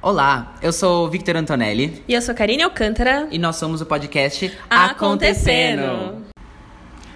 [0.00, 3.26] Olá, eu sou Victor Antonelli E eu sou Karine Alcântara.
[3.30, 6.24] e nós somos o podcast Acontecendo.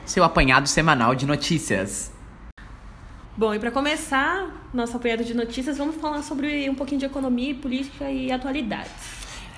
[0.04, 2.10] seu apanhado semanal de notícias.
[3.36, 7.54] Bom, e para começar nosso apanhado de notícias, vamos falar sobre um pouquinho de economia,
[7.54, 8.90] política e atualidades.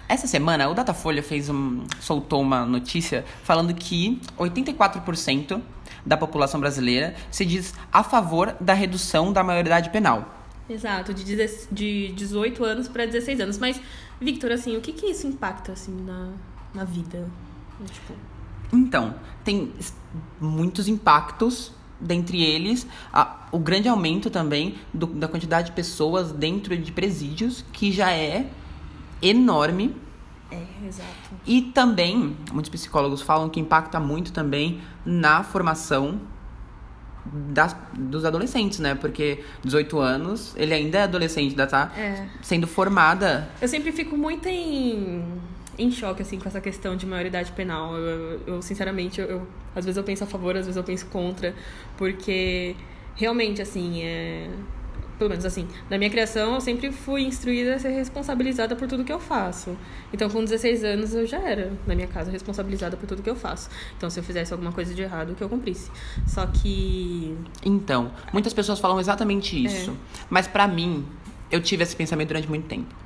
[0.09, 5.61] Essa semana, o Datafolha fez um, soltou uma notícia falando que 84%
[6.05, 10.44] da população brasileira se diz a favor da redução da maioridade penal.
[10.69, 11.37] Exato, de,
[11.73, 13.59] de 18 anos para 16 anos.
[13.59, 13.81] Mas,
[14.21, 16.31] Victor, assim, o que que isso impacta, assim, na,
[16.75, 17.29] na vida?
[17.93, 18.15] Tipo,
[18.73, 19.73] Então, tem
[20.41, 26.77] muitos impactos, dentre eles a- o grande aumento também do- da quantidade de pessoas dentro
[26.77, 28.49] de presídios, que já é
[29.23, 29.95] enorme.
[30.51, 31.11] é, exato.
[31.47, 36.21] E também, muitos psicólogos falam que impacta muito também na formação
[37.25, 38.95] das, dos adolescentes, né?
[38.95, 42.27] Porque 18 anos, ele ainda é adolescente, ainda tá É.
[42.43, 43.49] sendo formada.
[43.61, 45.25] Eu sempre fico muito em,
[45.79, 47.97] em choque, assim, com essa questão de maioridade penal.
[47.97, 51.07] Eu, eu- sinceramente, eu, eu- às vezes eu penso a favor, às vezes eu penso
[51.07, 51.55] contra,
[51.97, 52.77] porque
[53.17, 54.49] realmente, assim, é...
[55.19, 59.05] Pelo menos assim, na minha criação eu sempre fui instruída a ser responsabilizada por tudo
[59.05, 59.77] que eu faço.
[60.13, 63.37] Então, com 16 anos eu já era, na minha casa, responsabilizada por tudo que eu
[63.37, 63.69] faço.
[63.97, 65.91] Então, se eu fizesse alguma coisa de errado, que eu cumprisse.
[66.27, 67.37] Só que.
[67.65, 69.97] Então, muitas pessoas falam exatamente isso.
[70.29, 71.07] Mas pra mim,
[71.51, 73.05] eu tive esse pensamento durante muito tempo.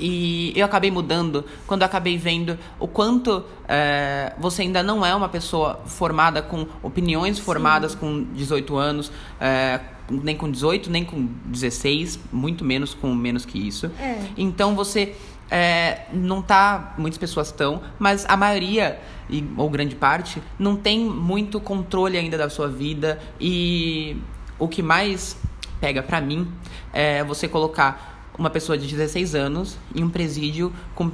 [0.00, 5.14] E eu acabei mudando quando eu acabei vendo o quanto é, você ainda não é
[5.14, 11.28] uma pessoa formada com opiniões formadas com 18 anos, é, nem com 18, nem com
[11.46, 13.90] 16, muito menos com menos que isso.
[14.00, 14.18] É.
[14.36, 15.14] Então você
[15.50, 16.94] é, não tá.
[16.98, 18.98] Muitas pessoas estão, mas a maioria,
[19.30, 23.18] e- ou grande parte, não tem muito controle ainda da sua vida.
[23.40, 24.16] E
[24.58, 25.36] o que mais
[25.80, 26.48] pega pra mim
[26.92, 31.10] é você colocar uma pessoa de 16 anos em um presídio com,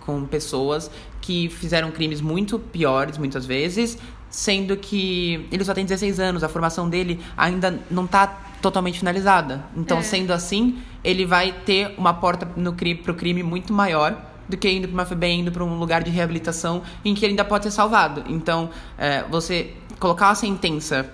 [0.00, 3.98] com pessoas que fizeram crimes muito piores, muitas vezes,
[4.30, 8.26] sendo que ele só tem 16 anos, a formação dele ainda não tá
[8.60, 9.64] totalmente finalizada.
[9.76, 10.02] Então, É.
[10.02, 14.16] sendo assim, ele vai ter uma porta no crime, pro crime muito maior
[14.48, 17.32] do que indo para uma FEBEM, indo para um lugar de reabilitação em que ele
[17.32, 18.24] ainda pode ser salvado.
[18.28, 21.08] Então, é, você colocar uma sentença,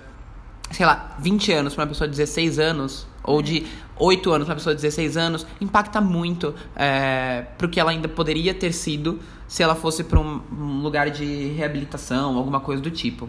[0.71, 3.65] sei lá, 20 anos para uma pessoa de 16 anos, ou de
[3.97, 8.07] 8 anos para uma pessoa de 16 anos, impacta muito é, pro que ela ainda
[8.07, 12.91] poderia ter sido se ela fosse para um, um lugar de reabilitação, alguma coisa do
[12.91, 13.27] tipo.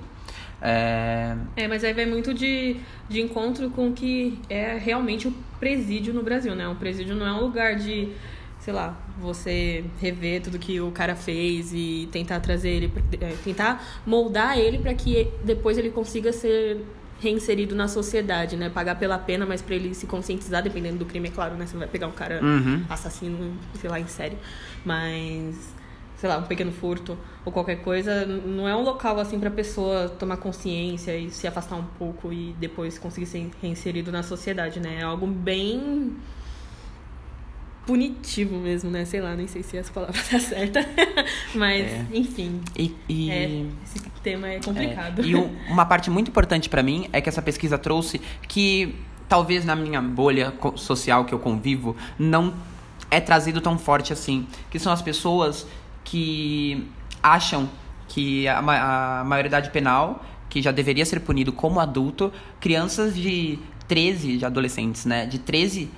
[0.61, 2.77] É, É, mas aí vai muito de,
[3.09, 6.67] de encontro com o que é realmente o presídio no Brasil, né?
[6.67, 8.09] Um presídio não é um lugar de,
[8.59, 13.85] sei lá, você rever tudo que o cara fez e tentar trazer ele, é, tentar
[14.07, 16.85] moldar ele para que depois ele consiga ser
[17.21, 18.69] reinserido na sociedade, né?
[18.71, 21.67] Pagar pela pena, mas para ele se conscientizar, dependendo do crime, é claro, né?
[21.67, 22.83] Você não vai pegar um cara Uhum.
[22.91, 24.37] assassino, sei lá, em série.
[24.85, 25.75] Mas,
[26.17, 30.09] sei lá, um pequeno furto ou qualquer coisa, não é um local assim pra pessoa
[30.09, 34.99] tomar consciência e se afastar um pouco e depois conseguir ser reinserido na sociedade, né?
[35.01, 36.17] É algo bem
[37.87, 39.05] punitivo mesmo, né?
[39.05, 40.81] Sei lá, nem sei se essa palavra tá certa.
[41.55, 42.05] Mas, É.
[42.13, 45.23] enfim, e, e- é, esse tema é complicado.
[45.23, 48.95] É, e um- uma parte muito importante pra mim é que essa pesquisa trouxe que
[49.29, 52.55] talvez na minha bolha social que eu convivo não
[53.09, 55.65] é trazido tão forte assim, que são as pessoas
[56.07, 56.87] que
[57.23, 57.69] acham
[58.09, 63.59] que a, ma- a maioridade penal, que já deveria ser punido como adulto, crianças de
[63.89, 65.91] 13, de adolescentes, né, de 13,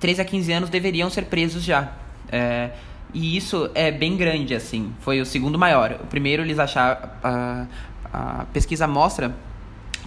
[0.00, 1.92] 13 a 15 anos deveriam ser presos já.
[2.32, 2.70] É,
[3.12, 4.92] e isso é bem grande, assim.
[5.00, 5.98] Foi o segundo maior.
[6.02, 7.10] O primeiro, eles acharam.
[7.22, 7.66] A,
[8.12, 9.34] a pesquisa mostra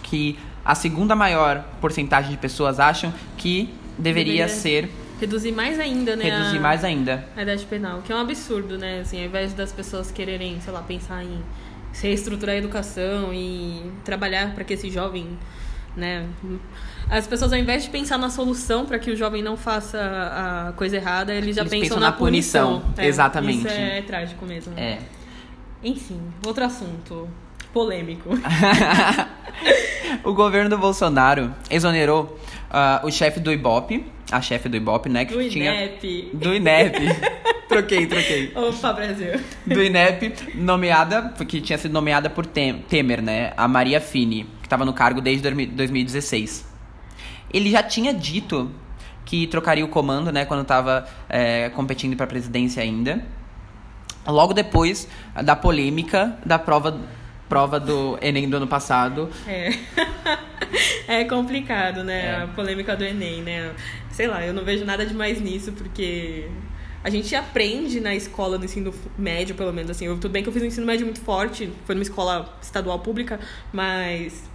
[0.02, 6.16] que a segunda maior porcentagem de pessoas acham que deveria, Deveria ser Reduzir mais ainda,
[6.16, 6.26] né?
[6.26, 7.26] reduzir a- mais ainda.
[7.36, 9.00] a idade penal, que é um absurdo, né?
[9.02, 11.42] Assim, ao invés das pessoas quererem, sei lá, pensar em
[12.02, 15.38] reestruturar a educação e trabalhar para que esse jovem,
[15.96, 16.26] né?
[17.10, 20.00] As pessoas, ao invés de pensar na solução para que o jovem não faça
[20.70, 22.80] a coisa errada, eles já Eles pensam, pensam na, na punição.
[22.82, 22.94] punição.
[23.04, 23.60] É, Exatamente.
[23.60, 24.74] Isso é trágico mesmo.
[24.78, 25.00] É.
[25.84, 27.30] Enfim, outro assunto
[27.72, 28.30] polêmico.
[30.24, 32.40] o governo do Bolsonaro exonerou
[32.70, 35.26] ah, o chefe do Ibope, a chefe do Ibope, né?
[35.26, 35.74] Que Do tinha.
[35.74, 36.30] INEP.
[36.34, 37.00] Do INEP.
[37.70, 38.52] troquei, troquei.
[38.56, 39.40] Opa, Brasil.
[39.66, 43.54] do INEP, nomeada, que tinha sido nomeada por Tem- Temer, né?
[43.58, 46.66] A Maria Fini, que estava no cargo desde 2016.
[47.54, 48.72] Ele já tinha dito
[49.26, 50.46] que trocaria o comando, né?
[50.46, 51.08] Quando estava
[51.76, 53.24] competindo para a presidência ainda.
[54.26, 55.08] Logo depois
[55.44, 56.98] da polêmica da prova,
[57.50, 59.30] prova do Enem do ano passado.
[59.48, 59.72] É.
[61.22, 62.26] é complicado, né?
[62.28, 62.44] É.
[62.44, 63.72] A polêmica do Enem, né?
[64.14, 66.48] Sei lá, eu não vejo nada demais nisso, porque
[67.04, 70.06] a gente aprende na escola, no ensino médio, pelo menos, assim.
[70.06, 73.00] Eu, tudo bem que eu fiz um ensino médio muito forte, foi numa escola estadual
[73.00, 73.40] pública,
[73.74, 74.50] mas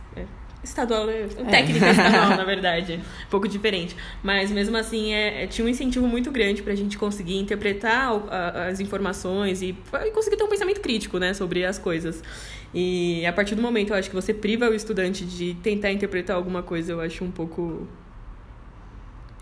[0.63, 1.29] estadual, né?
[1.37, 1.45] É.
[1.45, 3.01] Técnica estadual, na verdade.
[3.27, 3.97] Um pouco diferente.
[4.23, 8.11] Mas mesmo assim, é, é, tinha um incentivo muito grande pra gente conseguir interpretar
[8.69, 12.23] as informações e, e conseguir ter um pensamento crítico, né, sobre as coisas.
[12.75, 16.37] E a partir do momento, eu acho que você priva o estudante de tentar interpretar
[16.37, 17.89] alguma coisa, eu acho um pouco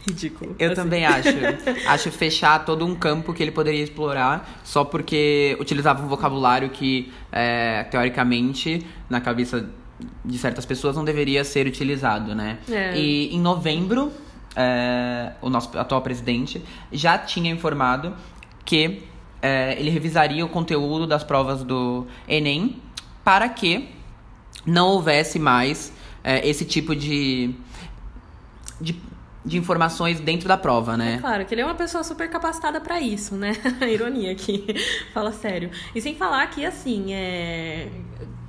[0.06, 0.54] ridículo.
[0.58, 0.82] Eu assim.
[0.82, 1.28] também acho.
[1.87, 7.12] acho fechar todo um campo que ele poderia explorar só porque utilizava um vocabulário que,
[7.31, 9.69] é, teoricamente, na cabeça
[10.25, 12.58] de certas pessoas não deveria ser utilizado, né?
[12.70, 12.96] É.
[12.96, 14.12] E em novembro,
[14.54, 18.14] é, o nosso atual presidente já tinha informado
[18.64, 19.02] que
[19.40, 22.76] é, ele revisaria o conteúdo das provas do Enem
[23.25, 23.88] para que
[24.64, 25.92] não houvesse mais
[26.25, 27.54] é, esse tipo de,
[28.81, 29.00] de
[29.46, 31.14] de informações dentro da prova, né?
[31.14, 33.52] É claro, que ele é uma pessoa super capacitada para isso, né?
[33.88, 34.66] Ironia aqui,
[35.14, 35.70] fala sério.
[35.94, 37.88] E sem falar que, assim, é...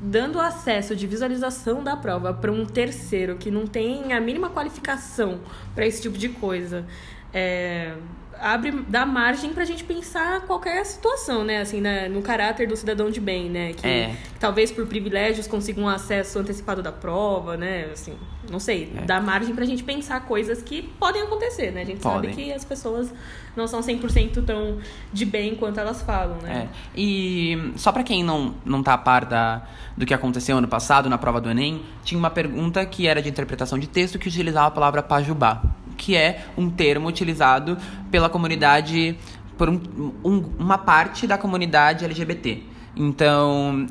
[0.01, 5.39] dando acesso de visualização da prova para um terceiro que não tem a mínima qualificação
[5.75, 6.83] para esse tipo de coisa,
[7.31, 7.93] é
[8.41, 11.61] abre dá margem pra gente pensar qualquer situação, né?
[11.61, 12.07] Assim, né?
[12.07, 13.73] no caráter do cidadão de bem, né?
[13.73, 14.15] Que, é.
[14.33, 17.89] que talvez por privilégios consiga um acesso antecipado da prova, né?
[17.91, 18.15] Assim,
[18.49, 19.01] não sei, é.
[19.01, 21.81] dá margem pra gente pensar coisas que podem acontecer, né?
[21.81, 22.31] A gente podem.
[22.31, 23.13] sabe que as pessoas
[23.55, 24.77] não são 100% tão
[25.11, 26.69] de bem quanto elas falam, né?
[26.71, 26.77] É.
[26.95, 29.63] E só pra quem não, não tá a par da,
[29.95, 33.29] do que aconteceu ano passado na prova do Enem, tinha uma pergunta que era de
[33.29, 35.61] interpretação de texto que utilizava a palavra pajubá
[35.97, 37.77] que é um termo utilizado
[38.11, 39.17] pela comunidade,
[39.57, 39.81] por um,
[40.23, 42.63] um, uma parte da comunidade LGBT.
[42.95, 43.87] Então,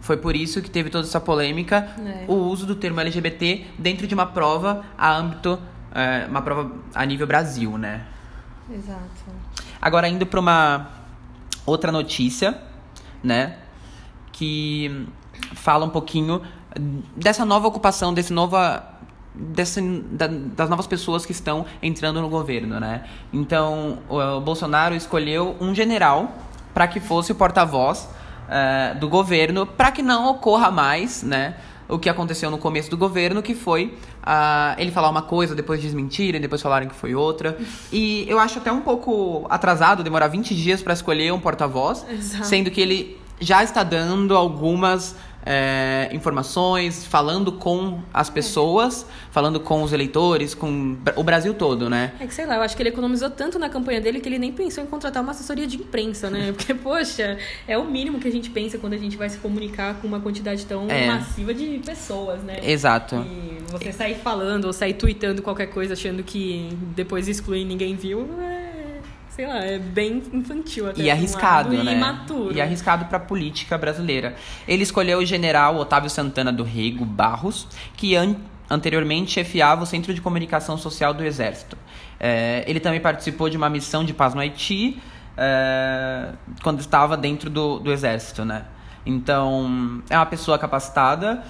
[0.00, 2.24] foi por isso que teve toda essa polêmica, é.
[2.28, 5.58] o uso do termo LGBT dentro de uma prova a âmbito,
[5.92, 8.06] é, uma prova a nível Brasil, né?
[8.70, 9.24] Exato.
[9.80, 10.90] Agora, indo para uma
[11.64, 12.60] outra notícia,
[13.22, 13.56] né?
[14.32, 15.06] Que
[15.54, 16.42] fala um pouquinho
[17.16, 18.95] dessa nova ocupação, desse nova
[19.36, 19.80] desse,
[20.10, 23.04] da, das novas pessoas que estão entrando no governo, né?
[23.32, 26.32] Então, o, o Bolsonaro escolheu um general
[26.72, 28.08] para que fosse o porta-voz
[28.46, 31.56] uh, do governo, para que não ocorra mais, né?
[31.88, 35.80] O que aconteceu no começo do governo, que foi uh, ele falar uma coisa, depois
[35.80, 37.56] desmentirem, depois falarem que foi outra.
[37.92, 42.04] E eu acho até um pouco atrasado demorar 20 dias para escolher um porta-voz,
[42.42, 45.14] sendo que ele já está dando algumas
[45.46, 52.12] é, informações, falando com as pessoas, falando com os eleitores, com o Brasil todo, né?
[52.18, 54.40] É que sei lá, eu acho que ele economizou tanto na campanha dele que ele
[54.40, 56.50] nem pensou em contratar uma assessoria de imprensa, né?
[56.56, 57.38] Porque, poxa,
[57.68, 60.18] é o mínimo que a gente pensa quando a gente vai se comunicar com uma
[60.18, 61.06] quantidade tão é.
[61.06, 62.58] massiva de pessoas, né?
[62.64, 63.14] Exato.
[63.16, 68.28] E você sair falando ou sair tweetando qualquer coisa achando que depois excluir ninguém viu,
[68.42, 68.75] é
[69.36, 71.02] sei lá, é bem infantil até.
[71.02, 71.92] E arriscado, um né?
[71.92, 72.54] E imaturo.
[72.56, 74.34] E arriscado para a política brasileira.
[74.66, 78.34] Ele escolheu o general Otávio Santana do Rego Barros, que an
[78.68, 81.78] anteriormente chefiava o Centro de Comunicação Social do Exército.
[82.18, 85.00] É, ele também participou de uma missão de paz no Haiti,
[85.36, 86.32] é,
[86.64, 88.64] quando estava dentro do, do Exército, né?
[89.06, 91.42] Então, é uma pessoa capacitada,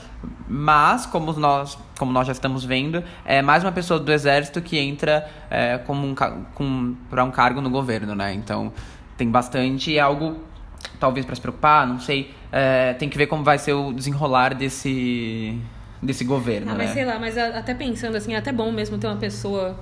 [0.46, 4.78] mas, como nós, como nós já estamos vendo, é mais uma pessoa do exército que
[4.78, 6.14] entra é, como um,
[6.54, 8.34] com, para um cargo no governo, né?
[8.34, 8.70] Então,
[9.16, 10.36] tem bastante, é algo
[11.00, 12.34] talvez para se preocupar, não sei.
[12.52, 15.58] É, tem que ver como vai ser o desenrolar desse,
[16.02, 16.84] desse governo, ah, né?
[16.84, 19.78] Mas sei lá, mas até pensando assim, é até bom mesmo ter uma pessoa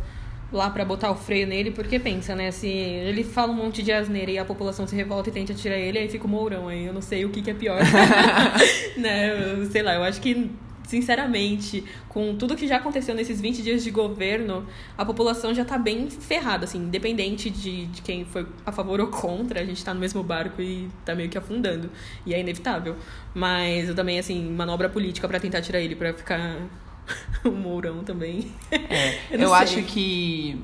[0.57, 2.51] lá para botar o freio nele, porque pensa, né?
[2.51, 5.77] Se ele fala um monte de asneira e a população se revolta e tenta tirar
[5.77, 6.69] ele, aí fica o Mourão.
[6.69, 7.81] Aí eu não sei o que, que é pior.
[8.97, 9.53] né?
[9.53, 10.51] Eu, sei lá, eu acho que
[10.87, 15.79] sinceramente, com tudo que já aconteceu nesses 20 dias de governo, a população já tá
[15.79, 19.93] bem ferrada, assim, independente de, de quem foi a favor ou contra, a gente tá
[19.93, 21.91] no mesmo barco e tá meio que afundando.
[22.27, 22.97] E é inevitável.
[23.35, 26.59] Mas eu também, assim, manobra política para tentar tirar ele, para ficar
[27.45, 28.53] o Mourão também.
[28.71, 30.61] É, eu, eu acho que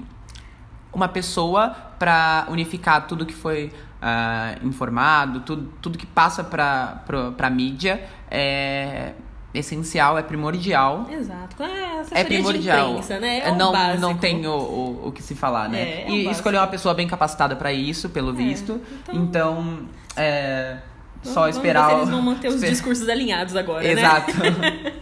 [0.92, 7.04] uma pessoa para unificar tudo que foi uh, informado, tudo, tudo que passa para
[7.38, 9.12] a mídia é
[9.52, 11.06] essencial, é primordial.
[11.11, 11.62] Exato.
[11.62, 12.90] É, é primordial.
[12.90, 13.40] Imprensa, né?
[13.40, 15.80] É não, não tem o, o, o, que se falar, né?
[15.80, 18.80] É, é e escolher uma pessoa bem capacitada para isso, pelo é, visto.
[19.02, 19.78] Então, então
[20.16, 20.78] é,
[21.23, 21.88] só vamos esperar.
[21.88, 24.32] Ver se eles vão manter os discursos alinhados agora, Exato.
[24.38, 24.92] né?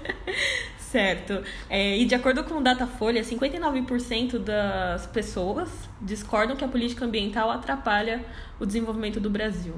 [0.91, 1.43] Certo.
[1.69, 5.69] É, e de acordo com o Datafolha, 59% das pessoas
[6.01, 8.25] discordam que a política ambiental atrapalha
[8.59, 9.75] o desenvolvimento do Brasil.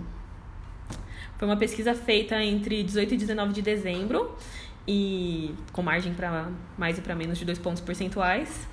[1.37, 4.37] Foi uma pesquisa feita entre 18 e 19 de dezembro,
[4.87, 6.49] e com margem para
[6.79, 8.69] mais e para menos de dois pontos percentuais.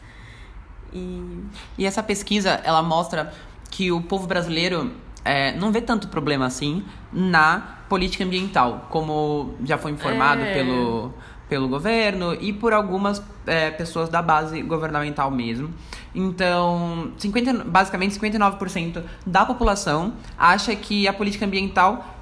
[0.93, 1.43] E...
[1.77, 3.33] e essa pesquisa, ela mostra
[3.71, 4.93] que o povo brasileiro
[5.25, 10.53] é, não vê tanto problema assim na política ambiental, como já foi informado É.
[10.53, 11.13] pelo,
[11.49, 15.73] pelo governo e por algumas é, pessoas da base governamental mesmo.
[16.13, 22.15] Então, 50, basicamente 59% da população acha que a política ambiental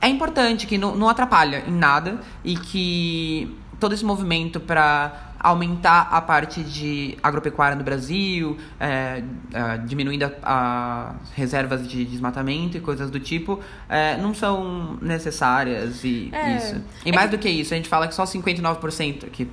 [0.00, 6.08] é importante, que não, não atrapalha em nada e que todo esse movimento para aumentar
[6.10, 9.22] a parte de agropecuária no Brasil, é,
[9.52, 16.30] é, diminuindo as reservas de desmatamento e coisas do tipo, é, não são necessárias e
[16.32, 16.82] É, isso.
[17.04, 19.48] E é mais do que isso, a gente fala que só 59%, que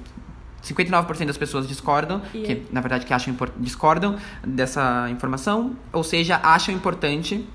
[0.63, 6.39] 59% das pessoas discordam, que é- na verdade que acham discordam dessa informação, ou seja,
[6.41, 7.45] acham importante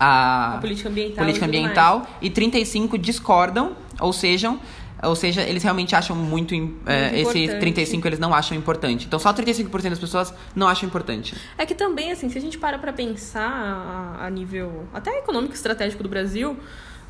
[0.00, 1.16] a, A política ambiental.
[1.24, 4.56] política e ambiental e 35 discordam, ou seja,
[5.02, 7.60] ou seja, eles realmente acham muito, é, Muito esse importante.
[7.60, 9.06] 35 eles não acham importante.
[9.06, 11.34] Então só 35% das pessoas não acham importante.
[11.58, 15.54] É que também, assim, se a gente para pra pensar a, a nível até econômico
[15.54, 16.56] estratégico do Brasil,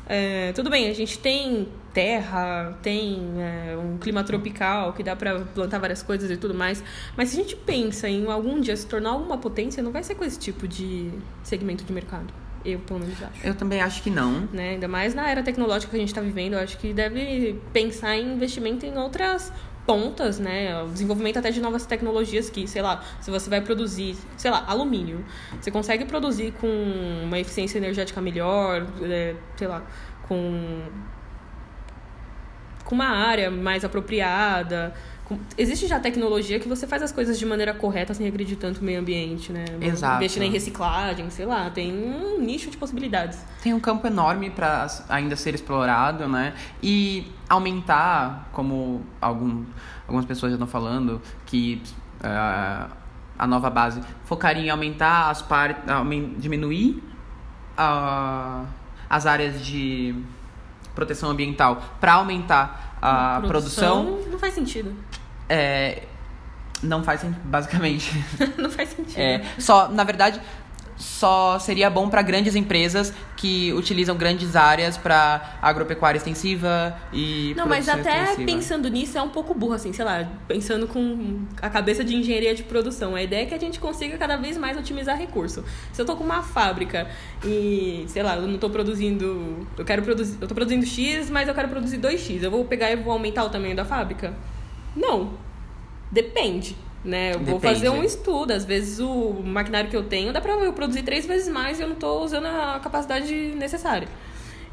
[0.05, 5.39] é, tudo bem, a gente tem terra, tem é, um clima tropical que dá pra
[5.41, 6.83] plantar várias coisas e tudo mais,
[7.15, 10.15] mas se a gente pensa em algum dia se tornar alguma potência, não vai ser
[10.15, 11.09] com esse tipo de
[11.41, 12.33] segmento de mercado.
[12.65, 13.45] Eu, pelo menos, acho.
[13.47, 14.47] Eu também acho que não.
[14.51, 14.71] né?
[14.71, 18.15] Ainda mais na era tecnológica que a gente está vivendo, eu acho que deve pensar
[18.15, 19.51] em investimento em outras
[19.85, 20.81] pontas, né?
[20.83, 24.63] O desenvolvimento até de novas tecnologias que, sei lá, se você vai produzir, sei lá,
[24.67, 25.23] alumínio,
[25.59, 26.67] você consegue produzir com
[27.23, 29.83] uma eficiência energética melhor, é, sei lá,
[30.27, 30.81] com
[32.83, 34.93] com uma área mais apropriada.
[35.57, 38.83] Existe já tecnologia que você faz as coisas de maneira correta sem agredir tanto o
[38.83, 39.65] meio ambiente, né?
[39.81, 40.17] Exato.
[40.17, 43.39] Investindo em reciclagem, sei lá, tem um nicho de possibilidades.
[43.61, 46.53] Tem um campo enorme para ainda ser explorado, né?
[46.81, 49.63] E aumentar, como algum,
[50.07, 51.81] algumas pessoas já estão falando, que
[52.21, 52.87] eh,
[53.37, 55.83] a nova base focaria em aumentar as partes,
[56.37, 57.01] diminuir
[57.77, 58.65] ah,
[59.09, 60.15] as áreas de
[60.93, 64.95] proteção ambiental para aumentar a produção, Não faz sentido.
[65.49, 66.03] É,
[66.81, 68.11] não faz sentido, basicamente.
[68.57, 69.19] não faz sentido.
[69.19, 70.39] É, só, na verdade,
[70.95, 77.67] só seria bom para grandes empresas que utilizam grandes áreas para agropecuária extensiva e Não,
[77.67, 78.45] mas até extensiva.
[78.45, 82.53] pensando nisso é um pouco burro, assim, sei lá, pensando com a cabeça de engenharia
[82.53, 83.15] de produção.
[83.15, 85.63] A ideia é que a gente consiga cada vez mais otimizar recurso.
[85.91, 87.07] Se eu tô com uma fábrica
[87.43, 89.67] e, sei lá, eu não tô produzindo.
[89.77, 90.37] Eu quero produzir.
[90.39, 92.43] Eu tô produzindo X, mas eu quero produzir 2X.
[92.43, 94.33] Eu vou pegar e vou aumentar o tamanho da fábrica?
[94.95, 95.31] Não.
[96.11, 96.75] Depende.
[97.03, 97.31] Né?
[97.33, 97.73] Eu vou Depende.
[97.73, 98.51] fazer um estudo.
[98.51, 101.83] Às vezes o maquinário que eu tenho dá pra eu produzir três vezes mais e
[101.83, 104.07] eu não tô usando a capacidade necessária.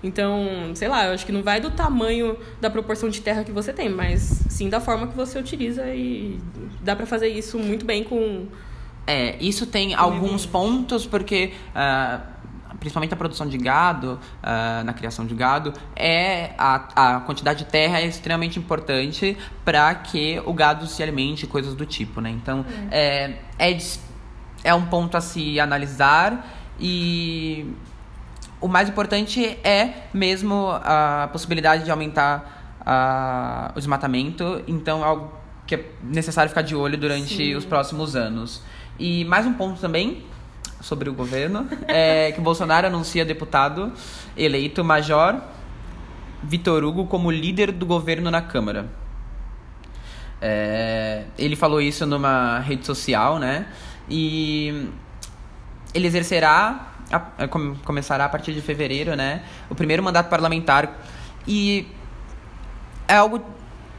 [0.02, 3.52] Então, sei lá, eu acho que não vai do tamanho da proporção de terra que
[3.52, 6.38] você tem, mas sim da forma que você utiliza e
[6.82, 8.46] dá pra fazer isso muito bem com.
[9.06, 12.20] É, isso tem alguns pontos, porque ah,
[12.78, 17.70] principalmente a produção de gado, ah, na criação de gado, é a, a quantidade de
[17.70, 22.30] terra é extremamente importante para que o gado se alimente, coisas do tipo, né?
[22.30, 24.00] Então, é, é, dis-
[24.62, 26.46] é um ponto a se analisar
[26.78, 27.74] e
[28.60, 34.62] o mais importante é mesmo a possibilidade de aumentar ah, o desmatamento.
[34.68, 35.32] Então, é algo
[35.66, 37.54] que é necessário ficar de olho durante Sim.
[37.54, 38.62] os próximos anos.
[38.98, 40.24] E mais um ponto também
[40.80, 43.92] sobre o governo é que Bolsonaro anuncia deputado
[44.36, 45.36] eleito Major
[46.42, 48.86] Vitor Hugo como líder do governo na Câmara.
[50.40, 53.66] É, ele falou isso numa rede social, né?
[54.08, 54.88] E
[55.92, 59.42] ele exercerá, a- com- começará a partir de fevereiro, né?
[59.68, 60.98] O primeiro mandato parlamentar.
[61.46, 61.86] E
[63.06, 63.42] é algo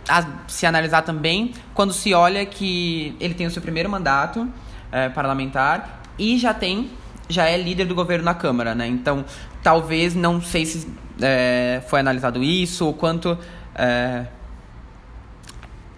[0.09, 4.49] a se analisar também quando se olha que ele tem o seu primeiro mandato
[4.91, 6.89] eh, parlamentar e já tem
[7.29, 8.87] já é líder do governo na Câmara, né?
[8.87, 9.23] Então
[9.63, 10.87] talvez não sei se
[11.21, 13.37] eh, foi analisado isso o quanto
[13.75, 14.25] eh,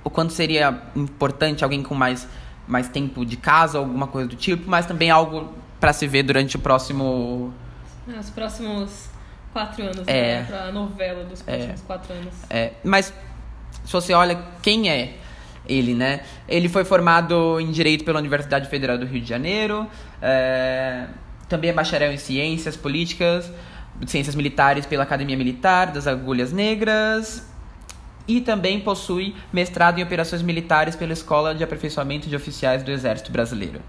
[0.04, 2.28] o quanto seria importante alguém com mais
[2.68, 6.56] mais tempo de casa alguma coisa do tipo, mas também algo para se ver durante
[6.56, 7.54] o próximo
[8.08, 9.10] Os próximos
[9.52, 10.40] quatro anos, É.
[10.40, 10.46] né?
[10.48, 12.34] Pra novela dos próximos quatro anos.
[12.50, 13.14] É, mas
[13.84, 15.18] se você olha quem é
[15.68, 16.22] ele, né?
[16.48, 19.88] Ele foi formado em Direito pela Universidade Federal do Rio de Janeiro,
[20.22, 21.06] é,
[21.48, 23.52] também é bacharel em Ciências Políticas,
[24.08, 27.48] Ciências Militares pela Academia Militar das Agulhas Negras
[28.28, 33.32] e também possui mestrado em Operações Militares pela Escola de Aperfeiçoamento de Oficiais do Exército
[33.32, 33.82] Brasileiro.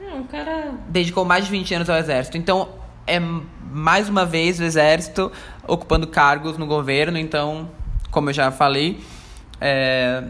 [0.00, 0.74] É, um cara.
[0.88, 2.36] Dedicou mais de 20 anos ao Exército.
[2.36, 2.68] Então,
[3.06, 5.32] é mais uma vez o Exército
[5.66, 7.18] ocupando cargos no governo.
[7.18, 7.70] Então,
[8.10, 9.00] como eu já falei,
[9.60, 10.22] é,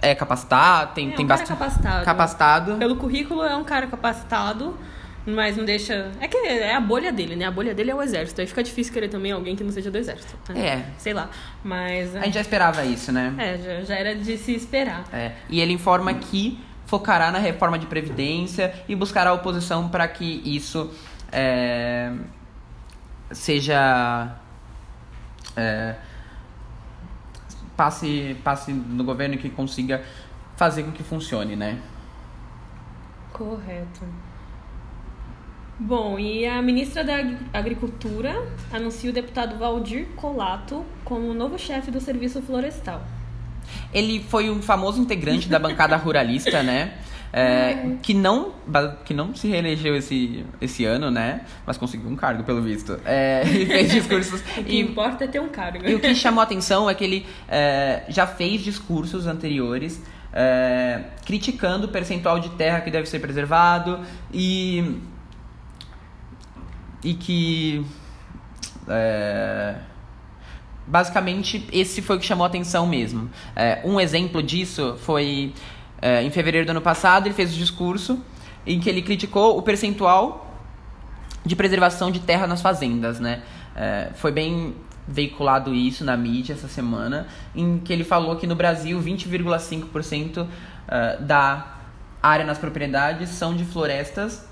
[0.00, 1.48] é capacitado, tem, É, tem um bastante.
[1.48, 2.04] capacitado.
[2.04, 2.76] capacitado.
[2.76, 4.76] Pelo currículo, é um cara capacitado,
[5.26, 6.10] Mas não deixa.
[6.20, 7.44] É que é a bolha dele, né?
[7.44, 8.40] A bolha dele é o exército.
[8.40, 10.34] Aí fica difícil querer também alguém que não seja do exército.
[10.54, 10.66] né?
[10.66, 10.84] É.
[10.96, 11.28] Sei lá.
[11.62, 12.16] Mas.
[12.16, 13.34] A gente já esperava isso, né?
[13.36, 15.04] É, já, já era de se esperar.
[15.12, 20.40] É, E ele informa que focará na reforma de previdência e buscará oposição para que
[20.46, 20.90] isso
[21.30, 22.10] é,
[23.30, 24.34] seja
[25.56, 25.94] é,
[27.78, 30.02] passe passe no governo e que consiga
[30.56, 31.78] fazer com que funcione, né?
[33.32, 34.00] Correto.
[35.78, 38.34] Bom, e a ministra da Agri- Agricultura
[38.72, 43.00] anuncia o deputado Valdir Colato como novo chefe do Serviço Florestal.
[43.94, 46.94] Ele foi um famoso integrante da bancada ruralista, né?
[47.32, 48.52] É, que não
[49.04, 51.42] que não se reelegeu esse, esse ano, né?
[51.66, 52.98] Mas conseguiu um cargo, pelo visto.
[53.04, 54.40] É, e fez discursos.
[54.56, 55.86] O que e, importa é ter um cargo.
[55.86, 61.04] e o que chamou a atenção é que ele é, já fez discursos anteriores é,
[61.24, 64.00] criticando o percentual de terra que deve ser preservado
[64.32, 65.00] e.
[67.02, 67.84] E que.
[68.88, 69.76] é,
[70.86, 73.30] basicamente, esse foi o que chamou a atenção mesmo.
[73.54, 75.52] É, um exemplo disso foi
[76.00, 78.22] é, em fevereiro do ano passado, ele fez um discurso
[78.66, 80.46] em que ele criticou o percentual
[81.44, 83.42] de preservação de terra nas fazendas, né?
[83.74, 84.74] É, foi bem
[85.08, 90.46] veiculado isso na mídia essa semana, em que ele falou que no Brasil 20,5%
[90.86, 91.76] eh, da
[92.22, 94.46] área nas propriedades são de florestas.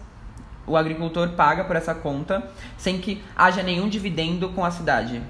[0.66, 2.42] O agricultor paga por essa conta
[2.76, 5.22] sem que haja nenhum dividendo com a cidade.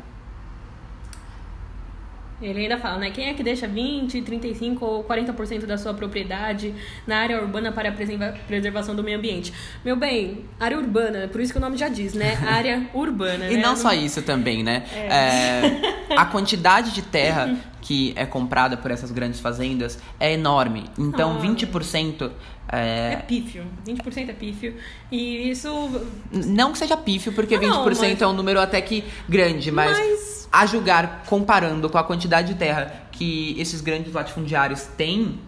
[2.41, 3.11] Ele ainda fala, né?
[3.11, 6.75] Quem é que deixa 20, 35 ou 40% da sua propriedade
[7.07, 9.53] na área urbana para a preserva- preservação do meio ambiente?
[9.85, 12.37] Meu bem, área urbana, por isso que o nome já diz, né?
[12.47, 13.49] Área urbana.
[13.51, 13.63] E né?
[13.63, 14.85] não só isso também, né?
[14.95, 20.85] É, a quantidade de terra que é comprada por essas grandes fazendas é enorme.
[20.99, 21.41] Então, Ah.
[21.41, 22.31] 20%
[22.69, 23.65] É é, pífio.
[23.87, 24.75] 20% é pífio.
[25.11, 25.71] E isso.
[26.33, 29.97] Não que seja pífio, porque Não, 20% mas- é um número até que grande, mas,
[29.97, 35.39] Mas- a julgar, comparando com a quantidade de terra que esses grandes latifundiários têm,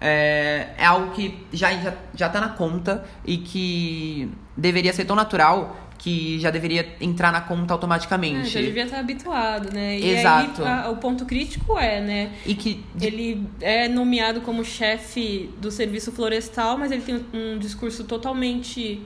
[0.00, 5.14] é, é algo que já, já, já tá na conta e que deveria ser tão
[5.16, 8.48] natural que já deveria entrar na conta É, automaticamente.
[8.48, 9.98] já devia estar habituado, né?
[9.98, 10.64] E Exato.
[10.64, 12.32] aí a- o ponto crítico é, né?
[12.46, 18.04] E que Ele é nomeado como chefe do serviço florestal, mas ele tem um discurso
[18.04, 19.02] totalmente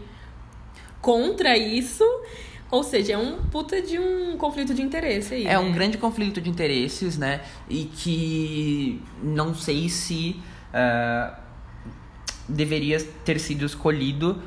[1.01, 2.05] contra isso.
[2.75, 5.47] Ou seja, é um puta de um conflito de interesse aí.
[5.47, 5.75] É um né?
[5.75, 7.41] grande conflito de interesses, né?
[7.71, 11.39] E que não sei se ah,
[12.49, 14.43] deveria ter sido escolhido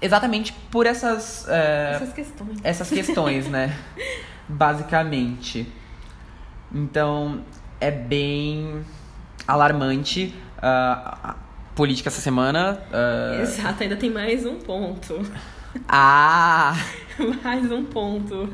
[0.00, 2.58] exatamente por essas, ah, Essas questões.
[2.64, 3.76] essas questões, né?
[4.48, 5.70] Basicamente.
[6.74, 7.44] Então,
[7.78, 8.82] é bem
[9.46, 11.36] alarmante a
[11.74, 12.80] política essa semana.
[12.90, 15.20] ah, Exato, ainda tem mais um ponto.
[15.86, 16.74] ah!
[17.42, 18.48] mais um ponto.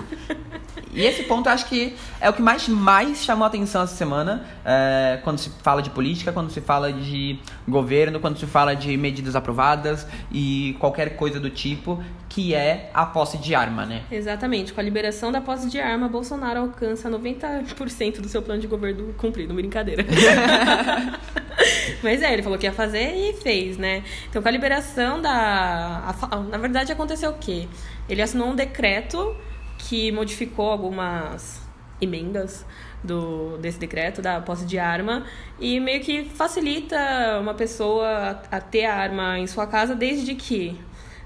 [0.92, 3.94] E esse ponto eu acho que é o que mais, mais chamou a atenção essa
[3.94, 8.77] semana, é, quando se fala de política, quando se fala de governo, quando se fala
[8.77, 14.03] de medidas aprovadas e qualquer coisa do tipo, que é a posse de arma, né?
[14.11, 14.72] Exatamente.
[14.72, 19.14] Com a liberação da posse de arma, Bolsonaro alcança 90% do seu plano de governo
[19.14, 19.55] cumprido.
[19.55, 20.05] Brincadeira.
[22.03, 24.03] Mas é, ele falou que ia fazer e fez, né?
[24.29, 26.14] Então, com a liberação da.
[26.31, 27.68] a na verdade, aconteceu o quê?
[28.09, 29.37] Ele assinou um decreto
[29.79, 31.61] que modificou algumas
[32.01, 32.64] emendas
[33.03, 35.25] do, desse decreto da posse de arma
[35.59, 38.07] e meio que facilita uma pessoa
[38.51, 40.79] a, a ter a arma em sua casa desde que,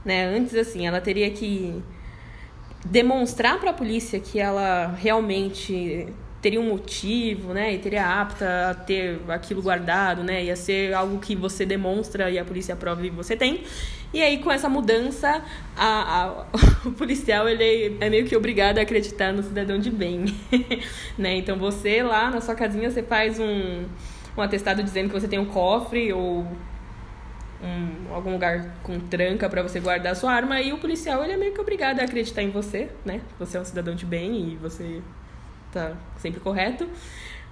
[0.05, 1.83] né, antes assim, ela teria que
[2.85, 6.09] demonstrar para a polícia que ela realmente
[6.47, 11.19] teria um motivo, né, e teria apta a ter aquilo guardado, né, ia ser algo
[11.19, 13.65] que você demonstra e a polícia aprova e você tem.
[14.15, 15.43] E aí com essa mudança,
[15.77, 16.47] a, a-
[16.87, 20.27] o policial ele é meio que obrigado a acreditar no cidadão de bem,
[21.19, 21.35] né?
[21.35, 23.85] Então você lá na sua casinha você faz um
[24.39, 26.47] um atestado dizendo que você tem um cofre ou
[27.61, 31.33] um, algum lugar com tranca pra você guardar a sua arma e o policial ele
[31.33, 33.21] é meio que obrigado a acreditar em você, né?
[33.41, 35.03] Você é um cidadão de bem e você
[35.73, 36.89] tá sempre correto.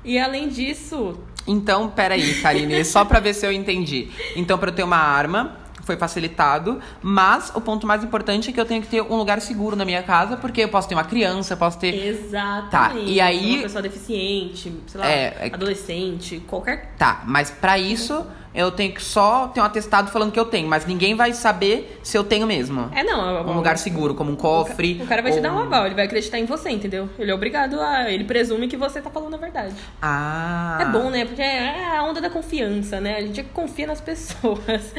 [0.04, 4.08] E além disso, Então, peraí, Karine, só pra ver se eu entendi.
[4.34, 8.58] Então, pra eu ter uma arma, foi facilitado, mas o ponto mais importante é que
[8.60, 11.04] eu tenho que ter um lugar seguro na minha casa, porque eu posso ter uma
[11.04, 12.70] criança, eu posso ter exatamente.
[12.70, 16.94] Tá, e aí- Uma pessoa deficiente, sei lá, É, é- adolescente, qualquer.
[16.96, 20.68] Tá, mas pra isso eu tenho que só ter um atestado falando que eu tenho,
[20.68, 22.88] mas ninguém vai saber se eu tenho mesmo.
[22.94, 23.48] É, não.
[23.48, 25.00] Um lugar seguro, como um cofre.
[25.02, 25.36] O cara vai ou...
[25.36, 27.08] te dar um aval, ele vai acreditar em você, entendeu?
[27.18, 28.10] Ele é obrigado a.
[28.10, 29.74] Ele presume que você tá falando a verdade.
[30.00, 30.78] Ah.
[30.80, 31.24] É bom, né?
[31.24, 33.16] Porque é a onda da confiança, né?
[33.16, 34.94] A gente confia nas pessoas.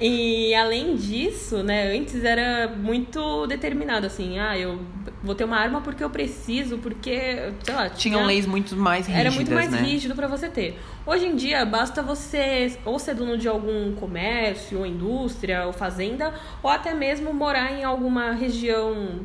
[0.00, 1.96] E além disso, né?
[1.96, 4.38] Antes era muito determinado, assim.
[4.38, 4.80] Ah, eu
[5.22, 7.90] vou ter uma arma porque eu preciso, porque, sei lá.
[7.90, 8.26] Tinham tinha...
[8.26, 9.80] leis muito mais rígidas, Era muito mais né?
[9.80, 10.78] rígido para você ter.
[11.04, 16.32] Hoje em dia, basta você ou ser dono de algum comércio, ou indústria, ou fazenda,
[16.62, 19.20] ou até mesmo morar em alguma região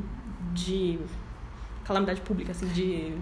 [0.54, 0.98] de
[1.86, 3.14] calamidade pública, assim, de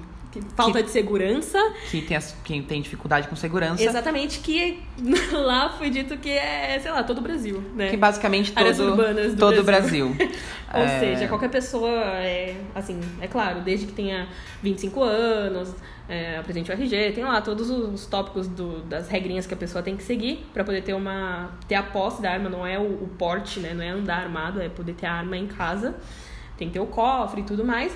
[0.56, 1.58] falta que, de segurança.
[1.89, 3.84] Que tem, quem tem dificuldade com segurança.
[3.84, 4.82] Exatamente, que
[5.32, 7.89] lá foi dito que é, sei lá, todo o Brasil, né?
[7.89, 10.08] Que basicamente todo, Áreas urbanas do todo Brasil.
[10.08, 10.36] o Brasil.
[10.74, 11.00] Ou é...
[11.00, 14.28] seja, qualquer pessoa, é, assim, é claro, desde que tenha
[14.62, 15.74] 25 anos,
[16.08, 19.82] é, apresente o RG, tem lá todos os tópicos do, das regrinhas que a pessoa
[19.82, 22.84] tem que seguir para poder ter uma ter a posse da arma, não é o,
[22.84, 23.74] o porte, né?
[23.74, 25.95] Não é andar armado, é poder ter a arma em casa.
[26.58, 27.95] Tem que ter o cofre e tudo mais.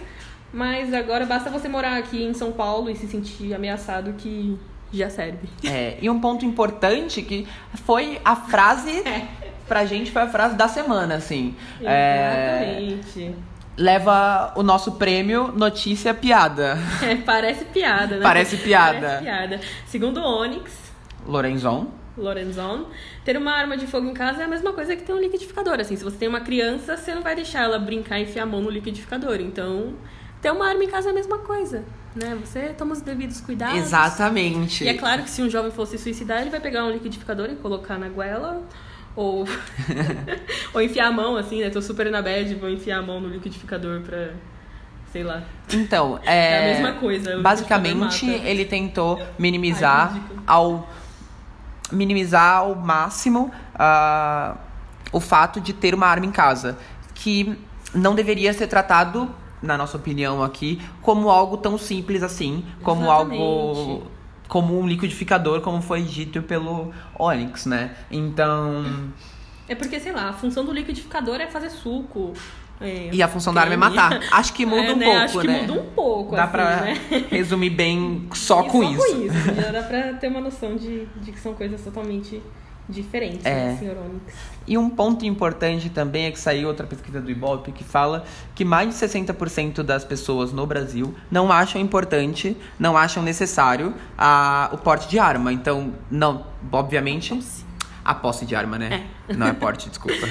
[0.51, 4.57] Mas agora basta você morar aqui em São Paulo e se sentir ameaçado que
[4.91, 5.47] já serve.
[5.63, 7.47] É, e um ponto importante que
[7.85, 9.27] foi a frase, é.
[9.67, 11.55] pra gente foi a frase da semana, assim.
[11.79, 13.23] Exatamente.
[13.23, 13.31] É,
[13.77, 16.77] leva o nosso prêmio Notícia Piada.
[17.01, 18.23] É, parece piada, né?
[18.23, 18.99] Parece piada.
[18.99, 19.59] Parece piada.
[19.85, 20.89] Segundo o Onyx...
[21.25, 21.87] Lorenzon.
[22.17, 22.87] Lorenzon.
[23.23, 25.79] Ter uma arma de fogo em casa é a mesma coisa que ter um liquidificador.
[25.79, 28.45] Assim, se você tem uma criança, você não vai deixar ela brincar e enfiar a
[28.45, 29.39] mão no liquidificador.
[29.39, 29.93] Então,
[30.41, 31.83] ter uma arma em casa é a mesma coisa.
[32.15, 32.37] Né?
[32.43, 33.77] Você toma os devidos cuidados.
[33.77, 34.83] Exatamente.
[34.83, 37.55] E é claro que se um jovem fosse suicidar, ele vai pegar um liquidificador e
[37.55, 38.63] colocar na goela.
[39.15, 39.45] Ou,
[40.73, 41.69] ou enfiar a mão, assim, né?
[41.69, 44.33] Tô super na bad, vou enfiar a mão no liquidificador pra.
[45.11, 45.41] Sei lá.
[45.73, 46.51] Então, é.
[46.51, 47.37] É a mesma coisa.
[47.41, 50.89] Basicamente, ele tentou minimizar Ai, ao.
[51.91, 54.55] Minimizar ao máximo uh,
[55.11, 56.77] o fato de ter uma arma em casa.
[57.15, 57.57] Que
[57.93, 59.29] não deveria ser tratado
[59.61, 63.41] na nossa opinião aqui, como algo tão simples assim, como Exatamente.
[63.41, 64.03] algo
[64.47, 67.95] como um liquidificador, como foi dito pelo Onyx, né?
[68.09, 69.11] Então,
[69.67, 72.33] É porque, sei lá, a função do liquidificador é fazer suco.
[72.81, 74.19] É, e a função da arma é matar.
[74.31, 75.05] Acho que muda É, um né?
[75.05, 75.61] pouco, Acho que né?
[75.61, 76.93] muda um pouco, Dá assim, pra né?
[77.29, 79.05] resumir bem só com só isso.
[79.15, 79.55] com isso.
[79.61, 82.41] Já dá pra ter uma noção de, de que são coisas totalmente
[82.89, 83.53] diferentes, É.
[83.53, 84.33] né, senhor Onyx?
[84.67, 88.23] E um ponto importante também é que saiu outra pesquisa do Ibope que fala
[88.53, 94.69] que mais de 60% das pessoas no Brasil não acham importante, não acham necessário a,
[94.71, 95.51] o porte de arma.
[95.53, 97.39] Então, não, obviamente,
[98.09, 99.05] a posse de arma, né?
[99.37, 100.27] Não é porte, desculpa.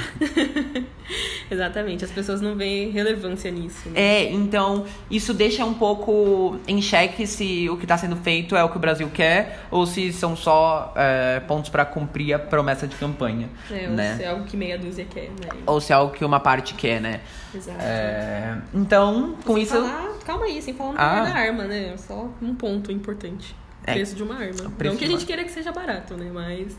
[1.50, 3.88] Exatamente, as pessoas não veem relevância nisso.
[3.88, 4.00] Né?
[4.00, 8.62] É, então isso deixa um pouco em xeque se o que está sendo feito é
[8.64, 12.86] o que o Brasil quer ou se são só é, pontos para cumprir a promessa
[12.86, 13.48] de campanha.
[13.70, 14.16] É, ou né?
[14.16, 15.48] se é algo que meia dúzia quer, né?
[15.64, 17.20] Ou se é algo que uma parte quer, né?
[17.54, 17.78] Exato.
[17.80, 19.74] É, então, com Sem isso.
[19.74, 21.24] falar- calma aí, sem falar Ah.
[21.24, 21.96] da arma, né?
[21.96, 23.54] Só um ponto importante.
[23.86, 23.94] O É.
[23.94, 24.72] preço de uma arma.
[24.84, 26.28] Não que a gente queira que seja barato, né?
[26.34, 26.76] Mas.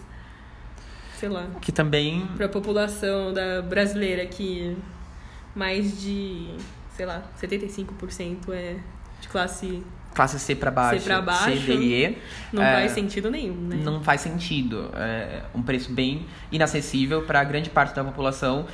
[1.19, 1.47] Sei lá.
[1.59, 2.25] Que também.
[2.37, 4.77] Pra população da brasileira que
[5.53, 6.55] mais de,
[6.95, 8.77] sei lá, 75% é
[9.19, 12.17] de classe Classe C para baixo, pra baixo, C, D e E.
[12.51, 13.75] não é, faz sentido nenhum, né?
[13.83, 14.89] Não faz sentido.
[14.95, 18.65] É um preço bem inacessível para grande parte da população,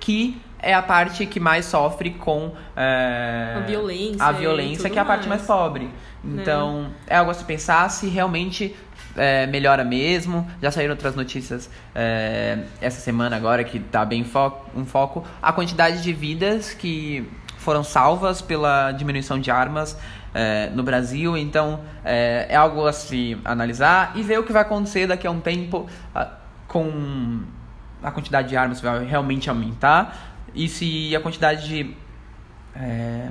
[0.00, 5.02] que é a parte que mais sofre com é, A violência a violência, que é
[5.02, 5.60] a parte mais mais.
[5.60, 5.90] Pobre.
[6.24, 8.74] Então, é algo a se pensar se realmente
[9.16, 10.48] é, melhora mesmo.
[10.62, 15.24] Já saíram outras notícias é, essa semana agora que tá bem fo um foco.
[15.42, 19.96] A quantidade de vidas que foram salvas pela diminuição de armas
[20.34, 21.36] é, no Brasil.
[21.36, 25.30] Então, é, é algo a se analisar e ver o que vai acontecer daqui a
[25.30, 26.32] um tempo ah,
[26.68, 27.42] com
[28.02, 31.96] a quantidade de armas vai realmente aumentar e se a quantidade de
[32.76, 33.30] é,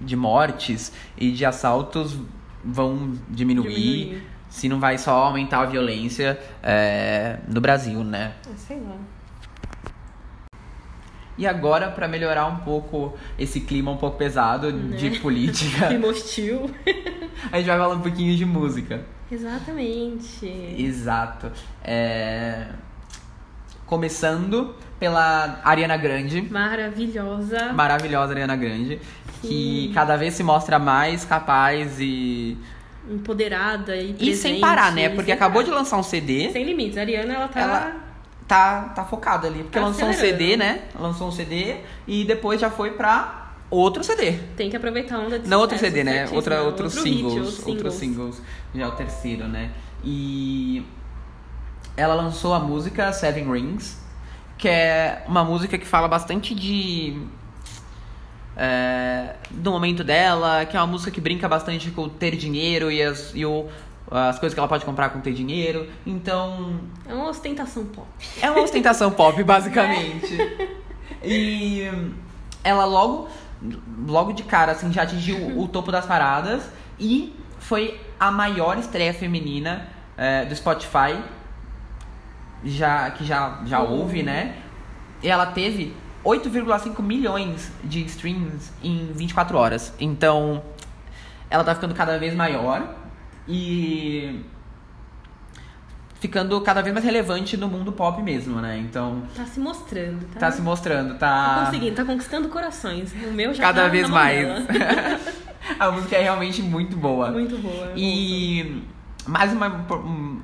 [0.00, 2.18] de mortes e de assaltos
[2.64, 4.22] vão diminuir, Diminuir.
[4.52, 8.34] Se não vai só aumentar a violência é, no Brasil, né?
[8.46, 8.96] Ah, Sei lá.
[11.38, 15.18] E agora, para melhorar um pouco esse clima um pouco pesado de Né?
[15.18, 16.70] política, Clima hostil.
[17.50, 19.00] a gente vai falar um pouquinho de música.
[19.30, 20.46] Exatamente.
[20.78, 21.50] Exato.
[21.82, 22.66] É,
[23.86, 26.42] Começando pela Ariana Grande.
[26.42, 27.72] Maravilhosa.
[27.72, 29.00] Maravilhosa Ariana Grande.
[29.40, 29.92] Que Sim.
[29.94, 32.56] cada vez se mostra mais capaz e.
[33.10, 35.06] Empoderada e E presente, sem parar, né?
[35.06, 35.72] e Porque acabou parar.
[35.72, 36.50] de lançar um CD.
[36.52, 36.96] Sem limites.
[36.96, 37.60] A Ariana, ela tá...
[37.60, 38.02] Ela-
[38.46, 39.60] Tá, tá focada ali.
[39.62, 40.12] Porque Tá lançou um.
[40.12, 40.82] CD, né?
[40.98, 44.32] Lançou um CD e depois já foi pra outro CD.
[44.56, 46.28] Tem que aproveitar a onda de Não outro CD, né?
[46.30, 47.34] Outra, outros Outro hit, singles.
[47.46, 48.42] outros Outros singles.
[48.74, 49.70] Já é o terceiro, né?
[50.04, 50.84] E.
[51.96, 53.96] ela lançou a música Seven Rings,
[54.58, 57.16] que é uma música que fala bastante de.
[58.56, 63.02] É, do momento dela, que é uma música que brinca bastante com ter dinheiro e
[63.02, 63.66] as, e o,
[64.10, 65.88] as coisas que ela pode comprar com ter dinheiro.
[66.06, 66.80] Então.
[67.08, 68.06] É uma ostentação pop.
[68.40, 70.36] É uma ostentação pop, basicamente.
[71.22, 71.90] E
[72.62, 73.28] ela logo,
[74.06, 76.62] logo de cara, assim, já atingiu o topo das paradas
[76.98, 81.18] e foi a maior estreia feminina é, do Spotify
[82.64, 84.00] já, que já, já Uhum.
[84.00, 84.56] houve, né?
[85.22, 89.92] E ela teve 8,5 milhões de streams em 24 horas.
[89.98, 90.62] Então,
[91.50, 92.94] ela tá ficando cada vez maior
[93.48, 94.44] e
[96.20, 98.78] ficando cada vez mais relevante no mundo pop mesmo, né?
[98.78, 100.40] Então, Tá se mostrando, tá?
[100.40, 103.12] tá se mostrando, Tá tá conseguindo, tá conconquistando corações.
[103.12, 104.46] O meu já cada tá vez mais.
[105.78, 107.30] A música é realmente muito boa.
[107.30, 107.92] Muito boa.
[107.96, 108.82] E
[109.26, 109.66] mais uma,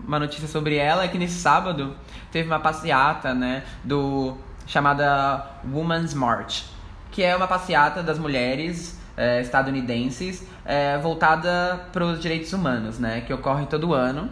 [0.06, 1.94] uma notícia sobre ela é que nesse sábado
[2.30, 4.36] teve uma passeata, né, do
[4.68, 6.66] chamada Women's March,
[7.10, 13.22] que é uma passeata das mulheres eh, estadunidenses eh, voltada para os direitos humanos, né,
[13.22, 14.30] que ocorre todo ano.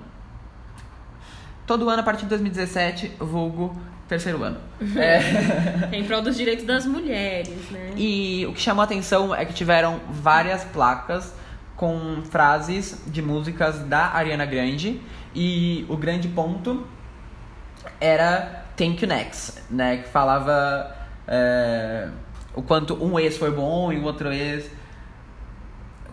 [1.66, 4.59] Todo ano a partir de 2017, vulgo terceiro ano.
[4.94, 5.88] É.
[5.92, 7.92] É em prol dos direitos das mulheres, né?
[7.96, 11.35] E o que chamou a atenção é que tiveram várias placas
[11.75, 15.01] com frases de músicas da Ariana Grande.
[15.35, 16.87] E o grande ponto
[18.01, 19.99] era Thank You Next, né?
[19.99, 20.95] Que falava
[21.27, 22.09] é,
[22.55, 24.71] o quanto um ex foi bom e o outro ex.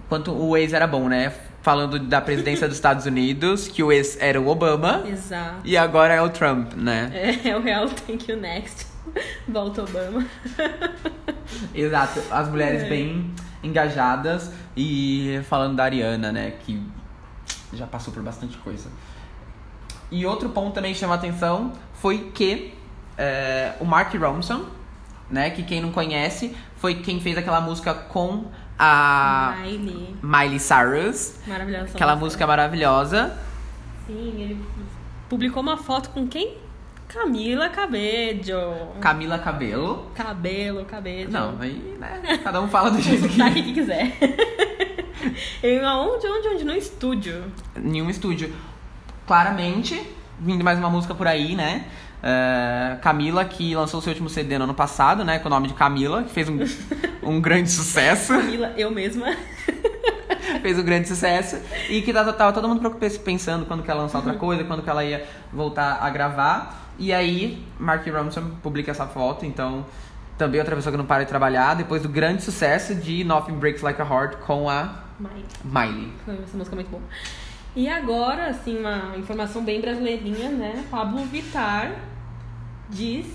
[0.10, 1.34] Quanto o ex era bom, né?
[1.62, 5.62] Falando da presidência dos Estados Unidos, que o ex era o Obama Exato.
[5.64, 7.10] e agora é o Trump, né?
[7.14, 8.86] É, é o real Thank You Next.
[9.48, 10.26] Volta Obama.
[11.74, 12.90] Exato, as mulheres É.
[12.90, 16.82] bem engajadas e falando da Ariana, né, que
[17.74, 18.90] já passou por bastante coisa.
[20.14, 22.72] E outro ponto também que chamou a atenção foi que
[23.18, 24.66] é, o Mark Ronson,
[25.28, 28.46] né, que quem não conhece, foi quem fez aquela música com
[28.78, 30.16] a Miley.
[30.22, 31.92] Miley Cyrus, Maravilhosa.
[31.96, 33.36] aquela música maravilhosa.
[34.06, 34.66] Sim, ele
[35.28, 36.58] publicou uma foto com quem?
[37.08, 38.94] Camila Cabello.
[39.02, 40.12] Camila Cabelo.
[40.14, 41.32] Cabelo, cabelo.
[41.32, 44.16] Não, aí, né, cada um fala do jeito que Tá que quiser.
[45.64, 46.64] Ele, aonde, onde, onde?
[46.66, 47.46] No estúdio.
[47.76, 48.54] em um estúdio.
[49.26, 50.02] Claramente,
[50.40, 51.86] vindo mais uma música por aí, né?
[52.22, 55.40] É, Camila, que lançou seu último CD no ano passado, né?
[55.40, 56.60] Com o nome de Camila, que fez um,
[57.24, 58.34] um grande sucesso.
[58.34, 59.28] Camila, eu mesma.
[60.62, 61.58] fez um grande sucesso.
[61.90, 64.64] E que tava, tava todo mundo preocupado pensando quando que ela ia lançar outra coisa,
[64.64, 66.92] quando que ela ia voltar a gravar.
[66.98, 69.86] E aí, Mark Ronson publica essa foto, então
[70.38, 73.82] também outra pessoa que não para de trabalhar, depois do grande sucesso de Nothing Breaks
[73.82, 75.46] Like a Heart com a Miley.
[75.64, 76.14] Miley.
[76.44, 77.04] Essa música é muito boa.
[77.76, 80.86] E agora, assim, uma informação bem brasileirinha, né?
[80.92, 81.92] Pablo Vittar
[82.90, 83.26] diz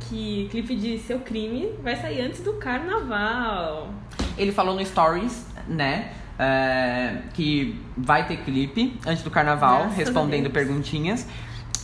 [0.00, 3.90] que clipe de Seu Crime vai sair antes do carnaval.
[4.38, 6.12] Ele falou no Stories, né?
[6.38, 11.26] é, que vai ter clipe antes do carnaval, Graças respondendo perguntinhas.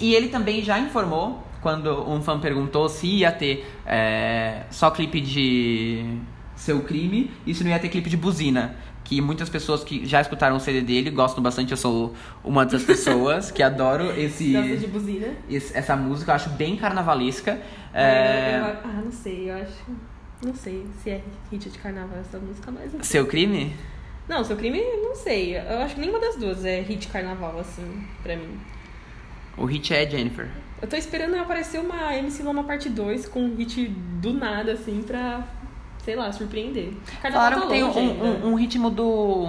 [0.01, 5.21] E ele também já informou, quando um fã perguntou se ia ter é, só clipe
[5.21, 6.19] de
[6.57, 8.77] Seu Crime e se não ia ter clipe de Buzina.
[9.11, 12.85] Que muitas pessoas que já escutaram o CD dele gostam bastante, eu sou uma dessas
[12.85, 15.35] pessoas que adoro esse, de buzina?
[15.51, 17.61] esse- essa música, eu acho bem carnavalesca.
[17.93, 19.85] É, Eu- eu- ah, não sei, eu acho.
[20.47, 22.93] Não sei se é hit de carnaval essa música, mas.
[23.05, 23.75] Seu Crime?
[24.29, 25.57] Não, seu crime, não sei.
[25.59, 28.61] Eu acho que nenhuma das duas é hit carnaval, assim, pra mim.
[29.57, 30.47] O hit é Jennifer.
[30.81, 35.03] Eu tô esperando aparecer uma MC Loma parte 2 com um hit do nada, assim,
[35.05, 35.45] pra,
[36.05, 36.93] sei lá, surpreender.
[37.23, 39.47] Carnaval tá que tem um, ainda um- um ritmo do,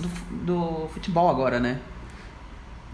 [0.00, 1.78] do, do futebol agora, né?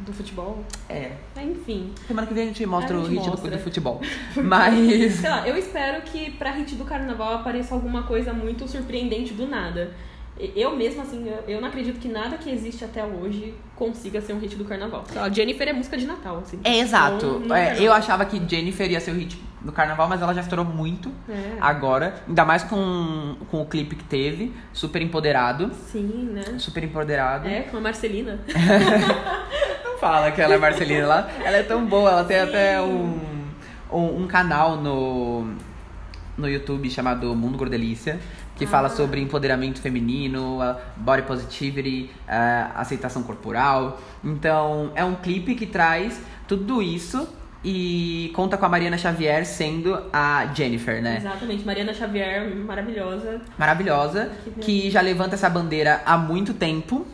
[0.00, 0.62] do futebol.
[0.88, 1.10] É.
[1.36, 1.92] É, enfim.
[2.06, 3.50] Semana que vem a gente mostra A o gente hit do, mostra.
[3.50, 4.00] do futebol.
[4.36, 5.14] Mas.
[5.14, 9.44] Sei lá, eu espero que pra hit do carnaval apareça alguma coisa muito surpreendente do
[9.48, 9.92] nada.
[10.54, 14.38] Eu mesma, assim, eu- não acredito que nada que existe até hoje consiga ser um
[14.38, 15.04] hit do carnaval.
[15.12, 16.60] Lá, Jennifer é música de Natal, assim.
[16.62, 17.40] É exato.
[17.40, 17.84] Não É, carnaval.
[17.84, 21.10] eu achava que Jennifer ia ser o hit do carnaval, mas ela já estourou muito
[21.28, 21.56] É.
[21.60, 22.14] agora.
[22.28, 24.52] Ainda mais com, com o clipe que teve.
[24.72, 25.70] Super empoderado.
[25.90, 26.58] Sim, né?
[26.58, 27.48] Super empoderado.
[27.48, 28.38] É, com a Marcelina.
[29.84, 31.28] Não fala que ela é Marcelina lá.
[31.44, 33.18] Ela é tão boa, ela tem até um,
[33.92, 35.52] um, um canal no,
[36.36, 38.20] no YouTube chamado Mundo Gordelícia,
[38.54, 38.68] que Ah.
[38.68, 40.58] fala sobre empoderamento feminino,
[40.96, 42.10] body positivity,
[42.74, 44.00] aceitação corporal.
[44.22, 47.28] Então, é um clipe que traz tudo isso
[47.64, 51.16] e conta com a Mariana Xavier sendo a Jennifer, né?
[51.18, 51.64] Exatamente.
[51.64, 53.40] Mariana Xavier, maravilhosa.
[53.58, 57.06] Maravilhosa, que já levanta essa bandeira há muito tempo.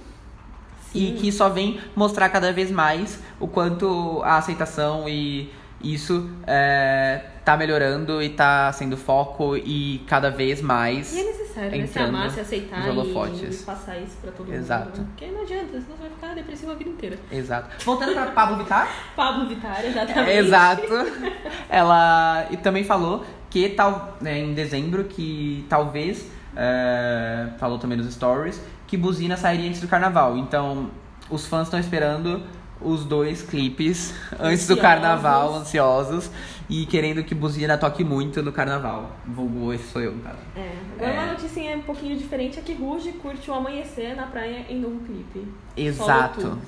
[0.94, 5.50] e que só vem mostrar cada vez mais o quanto a aceitação e
[5.82, 11.12] isso é, tá melhorando e tá sendo foco e cada vez mais.
[11.14, 11.86] E é necessário, né?
[11.86, 14.86] Se amar, se aceitar e, e passar isso pra todo Exato.
[14.86, 14.98] mundo.
[14.98, 15.06] né?
[15.10, 17.18] Porque não adianta, senão você vai ficar depressivo a vida inteira.
[17.30, 17.84] Exato.
[17.84, 18.88] Voltando pra Pablo Vittar.
[19.14, 20.30] Pablo Vittar, exatamente.
[20.30, 20.92] Exato.
[21.68, 28.12] Ela e também falou que tal, né, em dezembro que talvez é, falou também nos
[28.12, 30.36] stories que Buzina sairia antes do carnaval.
[30.36, 30.90] Então
[31.30, 32.42] os fãs estão esperando
[32.80, 36.30] os dois clipes antes do carnaval, ansiosos
[36.68, 39.12] e querendo que Buzina toque muito no carnaval.
[39.26, 40.38] Vulgo, esse sou eu, cara.
[40.56, 40.72] É.
[40.96, 41.18] Agora É.
[41.18, 45.00] uma notícia um pouquinho diferente é que Ruge curte o amanhecer na praia em novo
[45.00, 45.46] clipe.
[45.76, 46.58] Exato.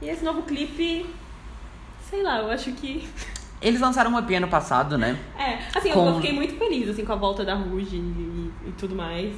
[0.00, 1.06] E esse novo clipe,
[2.10, 3.08] sei lá, eu acho que.
[3.62, 5.16] Eles lançaram um EP ano passado, né?
[5.38, 8.50] É, assim, eu- Com- eu fiquei muito feliz assim, com a volta da Ruge e,
[8.66, 9.32] e tudo mais.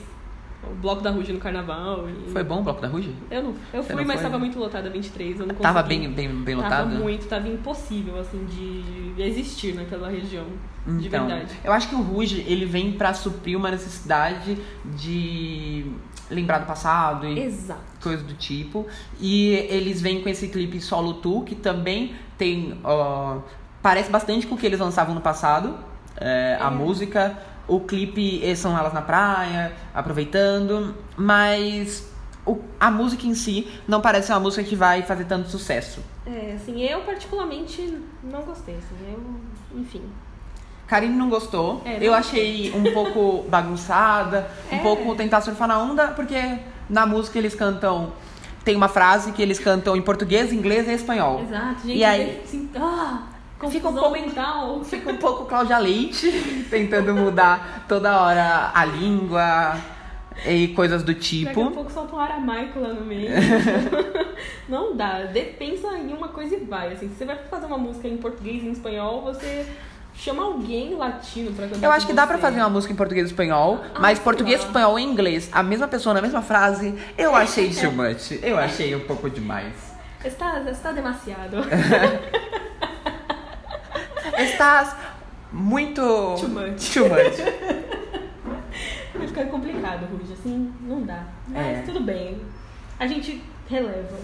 [0.72, 2.08] O bloco da Ruge no carnaval.
[2.08, 2.30] E...
[2.30, 3.14] Foi bom o bloco da Ruge?
[3.30, 3.54] Eu não.
[3.72, 4.30] Eu Você fui, não mas foi?
[4.30, 5.40] tava muito lotada 23.
[5.40, 6.00] Eu não Tava consegui.
[6.08, 7.02] bem, bem, bem Tava lotado?
[7.02, 10.44] muito, tava impossível, assim, de existir naquela região.
[10.86, 11.52] De Então, verdade.
[11.64, 15.86] eu acho que o Ruge, ele vem pra suprir uma necessidade de
[16.30, 17.80] lembrar do passado e Exato.
[18.02, 18.86] coisas do tipo.
[19.20, 22.78] E eles vêm com esse clipe Solo Tu, que também tem.
[22.84, 23.38] ó,
[23.82, 25.74] parece bastante com o que eles lançavam no passado.
[26.16, 26.70] É, A É.
[26.70, 32.06] música, o clipe são elas na praia, aproveitando, mas
[32.46, 36.00] o- a música em si não parece uma música que vai fazer tanto sucesso.
[36.26, 40.02] É, assim, eu particularmente não gostei, assim, eu, enfim.
[40.86, 41.80] Karine não gostou.
[41.84, 42.70] É, não eu gostei.
[42.70, 44.78] achei um pouco bagunçada, um É.
[44.80, 48.12] pouco tentar surfar na onda, porque na música eles cantam.
[48.64, 51.40] Tem uma frase que eles cantam em português, inglês e espanhol.
[51.42, 53.22] Exato, gente, E aí- assim, ah,
[53.70, 54.84] Fica um pouco- mental.
[54.84, 56.30] Fica um pouco Cláudia Leite,
[56.70, 59.76] tentando mudar toda hora a língua
[60.46, 61.70] e coisas do Daqui a tipo.
[61.70, 63.30] pouco solta um aramaico lá no meio.
[64.68, 65.22] não dá.
[65.22, 66.92] De- pensa em uma coisa e vai.
[66.92, 69.66] Assim, se você vai fazer uma música em português e em espanhol, você
[70.16, 73.26] chama alguém latino pra cantar Eu acho que dá pra fazer uma música em português
[73.28, 74.66] e espanhol, Ah, mas português, lá.
[74.66, 78.32] espanhol e inglês, a mesma pessoa na mesma frase, eu achei too much.
[78.42, 79.72] Eu achei um pouco demais.
[80.24, 81.58] Está, está demasiado.
[84.38, 84.94] Estás
[85.52, 86.00] muito.
[86.00, 86.92] Too much.
[86.94, 87.36] Too much.
[89.14, 90.32] Vai ficar complicado, Rude.
[90.32, 91.22] Assim, não dá.
[91.48, 91.82] Mas É.
[91.82, 92.40] tudo bem.
[92.98, 94.16] A gente releva.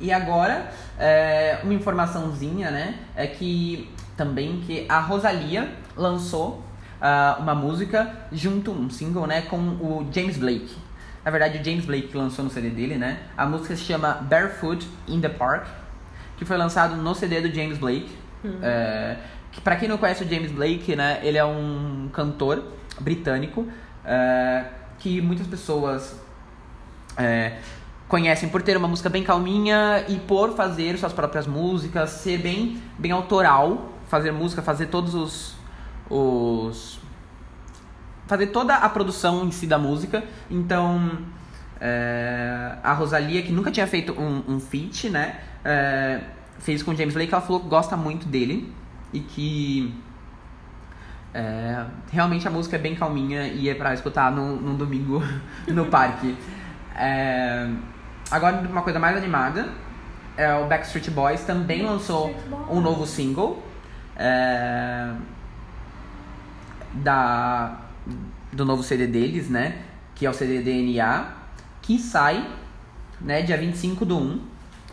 [0.00, 2.98] E agora, é, uma informaçãozinha, né?
[3.16, 6.62] É que também que a Rosalia lançou
[7.00, 9.42] ah, uma música junto, um single, né?
[9.42, 10.74] Com o James Blake.
[11.24, 13.20] Na verdade, o James Blake lançou no CD dele, né?
[13.36, 15.66] A música se chama Barefoot in the Park,
[16.36, 18.24] que foi lançado no CD do James Blake.
[18.62, 19.16] É,
[19.50, 21.20] que para quem não conhece o James Blake, né?
[21.22, 22.62] Ele é um cantor
[23.00, 23.66] britânico
[24.04, 24.64] é,
[24.98, 26.20] que muitas pessoas
[27.16, 27.58] é,
[28.08, 32.82] conhecem por ter uma música bem calminha e por fazer suas próprias músicas, ser bem,
[32.98, 35.56] bem autoral, fazer música, fazer todos os,
[36.10, 37.00] os
[38.26, 40.24] fazer toda a produção em si da música.
[40.50, 41.18] Então,
[41.86, 45.36] é, a Rosalia, que nunca tinha feito um, um feat, né?
[45.64, 46.20] é,
[46.58, 48.72] fez com o James Blake, ela falou que gosta muito dele
[49.12, 49.94] e que
[51.32, 55.22] é, realmente a música é bem calminha e é pra escutar num, num domingo
[55.66, 56.36] no parque.
[56.94, 57.68] É,
[58.30, 59.68] agora, uma coisa mais animada,
[60.36, 62.70] é o Backstreet Boys também lançou Backstreet Boys.
[62.70, 63.62] um novo single.
[64.16, 65.10] é,
[66.92, 67.80] da,
[68.52, 69.78] do novo CD deles, né?
[70.14, 71.26] Que é o CD DNA,
[71.84, 72.46] que sai,
[73.20, 74.40] né, dia 25 do 1.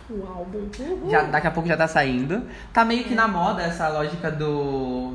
[0.09, 0.69] O álbum.
[0.79, 1.09] Uhul.
[1.09, 2.43] Já, daqui a pouco já tá saindo.
[2.73, 5.13] Tá meio que na moda essa lógica do.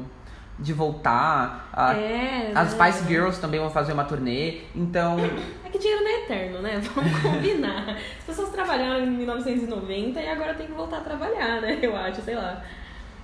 [0.58, 1.68] de voltar.
[1.70, 2.90] A- É, as né?
[2.90, 4.62] Spice Girls também vão fazer uma turnê.
[4.74, 5.16] Então.
[5.64, 6.80] É que dinheiro não é eterno, né?
[6.94, 7.90] Vamos combinar.
[8.18, 11.78] As pessoas trabalharam em 1990 e agora tem que voltar a trabalhar, né?
[11.82, 12.62] Eu acho, sei lá.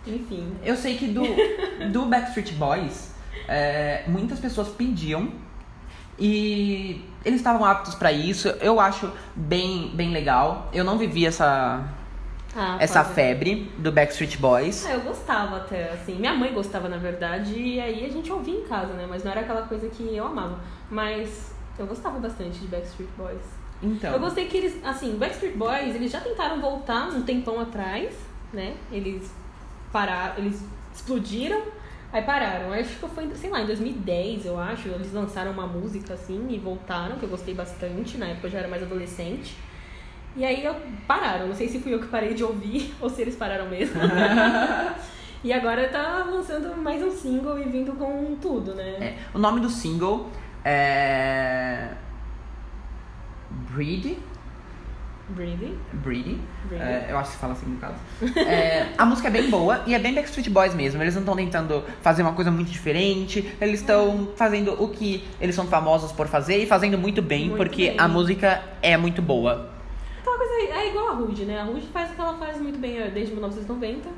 [0.06, 0.52] Enfim.
[0.62, 1.22] Eu sei que do,
[1.90, 3.14] do Backstreet Boys,
[3.48, 5.30] é, muitas pessoas pediam
[6.18, 8.48] e eles estavam aptos pra isso.
[8.60, 10.68] Eu acho bem, bem legal.
[10.72, 11.84] Eu não vivi essa,
[12.56, 14.84] Ah, essa febre do Backstreet Boys.
[14.86, 16.16] Ah, eu gostava até, assim.
[16.16, 19.06] Minha mãe gostava, na verdade, e aí a gente ouvia em casa, né?
[19.08, 20.58] Mas não era aquela coisa que eu amava.
[20.90, 23.42] Mas eu gostava bastante de Backstreet Boys.
[23.82, 24.12] Então.
[24.12, 28.14] Eu gostei que eles, assim, Backstreet Boys, eles já tentaram voltar um tempão atrás,
[28.52, 28.74] né?
[28.92, 29.32] Eles
[29.90, 30.62] pararam, eles
[30.94, 31.62] explodiram,
[32.12, 32.72] aí pararam.
[32.72, 36.58] Acho que foi, sei lá, em 2010, eu acho, eles lançaram uma música assim e
[36.58, 39.56] voltaram, que eu gostei bastante, na época eu já era mais adolescente.
[40.36, 40.74] E aí eu
[41.06, 44.00] pararam, não sei se fui eu que parei de ouvir ou se eles pararam mesmo.
[45.44, 48.96] e agora tá lançando mais um single e vindo com tudo, né?
[49.00, 50.30] É, o nome do single
[50.64, 51.88] é.
[53.70, 54.18] Breed.
[55.28, 55.78] Breedy.
[55.92, 56.40] Breedy.
[56.72, 57.94] É, eu acho que se fala assim no caso.
[58.36, 61.02] É, a música é bem boa e é bem Backstreet Boys mesmo.
[61.02, 63.54] Eles não estão tentando fazer uma coisa muito diferente.
[63.60, 67.56] Eles estão fazendo o que eles são famosos por fazer e fazendo muito bem, Muito
[67.56, 67.96] porque bem.
[67.98, 69.70] a música é muito boa.
[70.20, 71.60] Aquela coisa é igual a Rude, né?
[71.60, 74.08] A Rude faz o que ela faz muito bem desde 1990.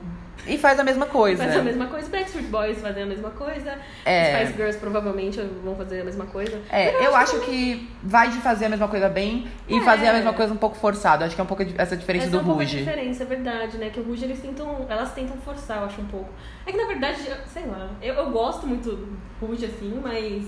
[0.47, 1.43] E faz a mesma coisa.
[1.43, 2.09] Faz a mesma coisa.
[2.11, 3.78] Backstreet Boys fazem a mesma coisa.
[4.05, 4.37] É.
[4.45, 6.61] Spice Girls provavelmente vão fazer a mesma coisa.
[6.70, 9.80] É, Mas eu acho que vai de fazer a mesma coisa bem e É.
[9.82, 11.24] fazer a mesma coisa um pouco forçado.
[11.24, 12.78] Acho que é um pouco essa diferença Essa do é um Ruge.
[12.78, 13.89] diferença, é verdade, né?
[13.91, 14.87] Que o Ruge eles tentam.
[14.89, 16.28] Elas tentam forçar, eu acho um pouco.
[16.66, 20.45] É que na verdade, eu- sei lá, eu, eu gosto muito do Ruge assim, mas.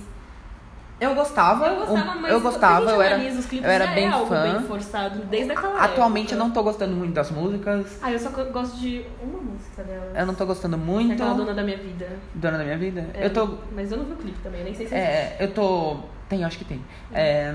[0.98, 3.92] Eu gostava, Eu gostava, mas eu gostava, eu era, analisa os clipes, eu era já
[3.94, 4.42] bem é algo fã.
[4.42, 7.98] bem forçado desde aquela Atualmente eu não tô gostando muito das músicas.
[8.02, 10.12] Ah, eu só gosto de uma música dela.
[10.14, 11.12] Eu não tô gostando É muito.
[11.12, 12.08] aquela dona da minha vida.
[12.34, 13.06] Dona da minha vida?
[13.12, 13.58] É, Eu tô.
[13.74, 15.10] Mas eu não vi o clipe também, eu nem sei se existe.
[15.12, 15.98] É, eu tô.
[16.30, 16.82] Tem, acho que tem.
[17.12, 17.54] É,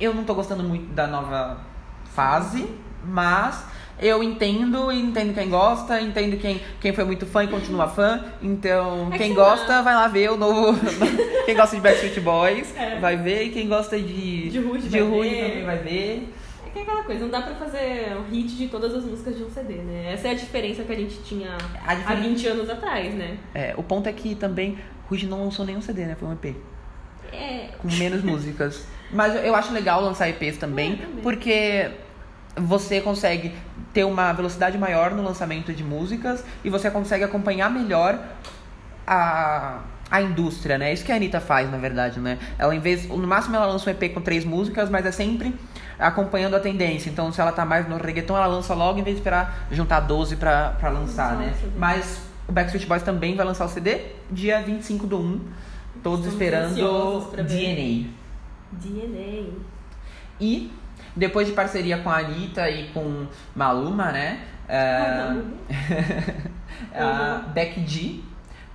[0.00, 1.58] eu não tô gostando muito da nova
[2.06, 3.66] fase, mas
[4.02, 8.24] eu entendo e entendo quem gosta, entendo quem, quem foi muito fã e continua fã.
[8.42, 10.78] Então, É que quem sei gosta vai lá ver o novo.
[11.46, 12.98] quem gosta de Backstreet Boys É.
[12.98, 14.50] vai ver, e quem gosta de.
[14.50, 15.44] De Ruge de vai Ruge ver.
[15.48, 16.34] também vai ver.
[16.66, 19.36] É que é aquela coisa, não dá pra fazer um hit de todas as músicas
[19.36, 20.12] de um CD, né?
[20.14, 21.50] Essa é a diferença que a gente tinha
[21.84, 23.36] A há diferença- 20 anos atrás, né?
[23.54, 24.78] É, o ponto é que também
[25.08, 26.16] Ruge não lançou nenhum CD, né?
[26.18, 26.56] Foi um EP.
[27.32, 27.68] É.
[27.78, 28.86] com menos músicas.
[29.12, 31.22] Mas eu- eu acho legal lançar EPs também, É, também.
[31.22, 31.90] porque
[32.56, 33.52] você consegue
[33.92, 38.18] ter uma velocidade maior no lançamento de músicas e você consegue acompanhar melhor
[39.06, 39.80] a,
[40.10, 40.92] a indústria, né?
[40.92, 42.38] Isso que a Anitta faz, na verdade, né?
[42.58, 45.54] Ela, em vez, no máximo, ela lança um EP com três músicas, mas é sempre
[45.98, 47.10] acompanhando a tendência.
[47.10, 50.00] Então, se ela tá mais no reggaeton, ela lança logo em vez de esperar juntar
[50.00, 51.54] 12 pra, pra lançar, né?
[51.76, 55.40] Mas o Backstreet Boys também vai lançar o CD dia 25 do 1.
[56.02, 56.74] Todos Estamos esperando.
[57.44, 58.10] DNA.
[58.72, 59.50] DNA.
[60.40, 60.72] E
[61.14, 64.40] depois de parceria com a Anitta e com Maluma, né?
[64.68, 65.34] é,
[66.94, 68.20] a Becky G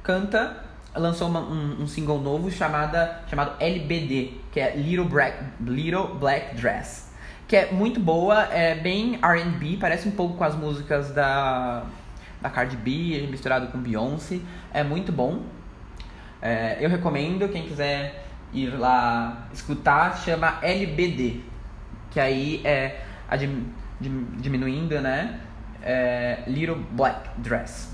[0.03, 0.57] canta,
[0.95, 6.55] lançou uma- um, um single novo chamada, chamado LBD, que é Little Black, Little Black
[6.55, 7.07] Dress.
[7.47, 11.83] Que é muito boa, é bem R&B, parece um pouco com as músicas da,
[12.41, 14.39] da Cardi B, misturado com Beyoncé.
[14.73, 15.41] É muito bom.
[16.41, 21.41] É, eu recomendo, quem quiser ir lá escutar, chama LBD.
[22.18, 22.99] Que aí é
[23.30, 23.68] a dim-
[24.01, 25.39] dim- diminuindo, né?
[25.84, 27.89] É, Little Black Dress.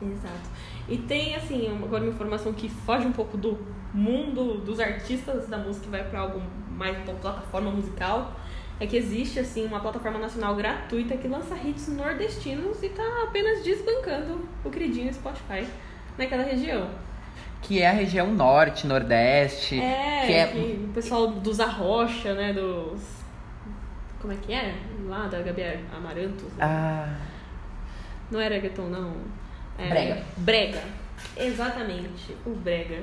[0.00, 0.48] Exato.
[0.88, 3.58] E tem, assim, agora uma informação que foge um pouco do
[3.92, 6.40] mundo dos artistas da música e vai pra algo
[6.74, 8.32] mais uma plataforma musical.
[8.80, 13.62] É que existe, assim, uma plataforma nacional gratuita que lança hits nordestinos e tá apenas
[13.62, 15.66] desbancando o queridinho Spotify
[16.16, 16.88] naquela região.
[17.60, 19.78] Que é a região norte, nordeste.
[19.78, 23.19] É, que é que o pessoal dos Arrocha, né, dos...
[24.20, 24.74] Como é que é?
[25.08, 25.62] Lá da Gabi
[25.96, 26.52] Amarantos.
[26.54, 26.58] né?
[26.64, 27.16] Ah,
[28.30, 29.14] Não é reggaeton, não.
[29.78, 30.22] É Brega.
[30.36, 30.82] Brega.
[31.36, 33.02] Exatamente, o Brega.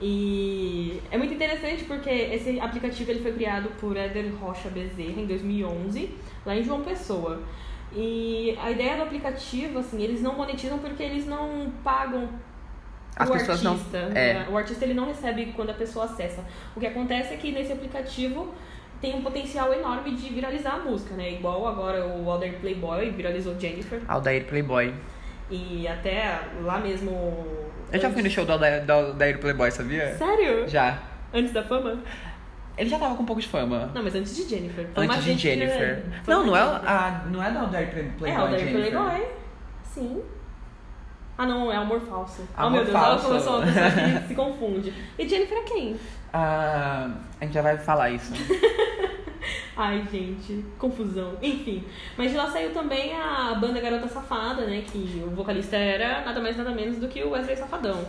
[0.00, 5.26] E é muito interessante porque esse aplicativo ele foi criado por Éder Rocha Bezerra em
[5.26, 7.40] 2011, lá em João Pessoa.
[7.94, 12.28] E a ideia do aplicativo, assim, eles não monetizam porque eles não pagam
[13.14, 13.98] As o pessoas não- artista.
[14.14, 14.34] é.
[14.34, 14.46] né?
[14.50, 16.44] O artista ele não recebe quando a pessoa acessa.
[16.74, 18.52] O que acontece é que nesse aplicativo
[19.02, 21.32] tem um potencial enorme de viralizar a música, né?
[21.32, 24.00] Igual agora o Alder Playboy viralizou Jennifer.
[24.08, 24.94] Aldair Playboy.
[25.50, 27.10] E até lá mesmo.
[27.92, 30.14] Eu já fui no show do Aldair, do Aldair Playboy, sabia?
[30.14, 30.66] Sério?
[30.68, 30.98] Já.
[31.34, 31.98] Antes da fama?
[32.78, 33.90] Ele já tava com um pouco de fama.
[33.94, 34.86] Não, mas antes de Jennifer.
[34.94, 36.04] Foi uma Antes de que- Jennifer.
[36.26, 38.30] Não, não é, a, não é da Aldair Play- Playboy.
[38.30, 38.90] É, Alder Jennifer.
[38.92, 39.26] Playboy.
[39.84, 40.22] Sim.
[41.36, 42.46] Ah, não, é amor falso.
[42.56, 43.32] oh, Amor meu Deus, falso.
[43.34, 44.94] eu sou uma pessoa que se confunde.
[45.18, 45.96] E Jennifer é quem?
[46.32, 47.10] Ah,
[47.40, 48.32] a gente já vai falar isso.
[49.76, 51.36] Ai, gente, confusão.
[51.42, 51.84] Enfim.
[52.16, 54.84] Mas de lá saiu também a banda Garota Safada, né?
[54.86, 58.04] Que o vocalista era nada mais nada menos do que o Wesley Safadão.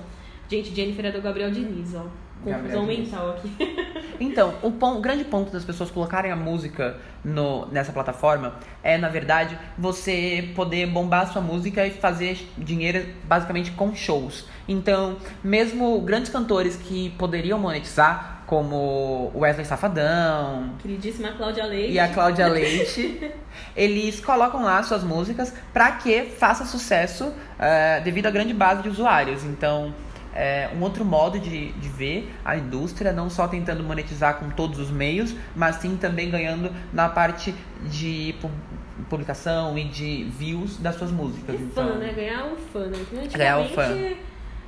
[0.49, 2.05] Gente, Jennifer é do Gabriel Diniz, ó.
[2.43, 3.93] Confusão mental aqui.
[4.19, 8.97] Então, o, pon- o grande ponto das pessoas colocarem a música no, nessa plataforma é,
[8.97, 14.45] na verdade, você poder bombar a sua música e fazer dinheiro basicamente com shows.
[14.67, 21.91] Então, mesmo grandes cantores que poderiam monetizar, como o Wesley Safadão Queridíssima Cláudia Leite.
[21.93, 23.31] e a Cláudia Leite,
[23.75, 28.89] eles colocam lá suas músicas para que faça sucesso eh, devido à grande base de
[28.89, 29.43] usuários.
[29.43, 29.93] Então,
[30.35, 34.79] é um outro modo de, de ver a indústria, não só tentando monetizar com todos
[34.79, 37.53] os meios, mas sim também ganhando na parte
[37.89, 38.49] de pu-
[39.09, 41.59] publicação e de views das suas músicas.
[41.59, 42.13] E então, fã, né?
[42.15, 43.05] Ganhar o fã, né?
[43.33, 44.17] Ganhar o antigamente,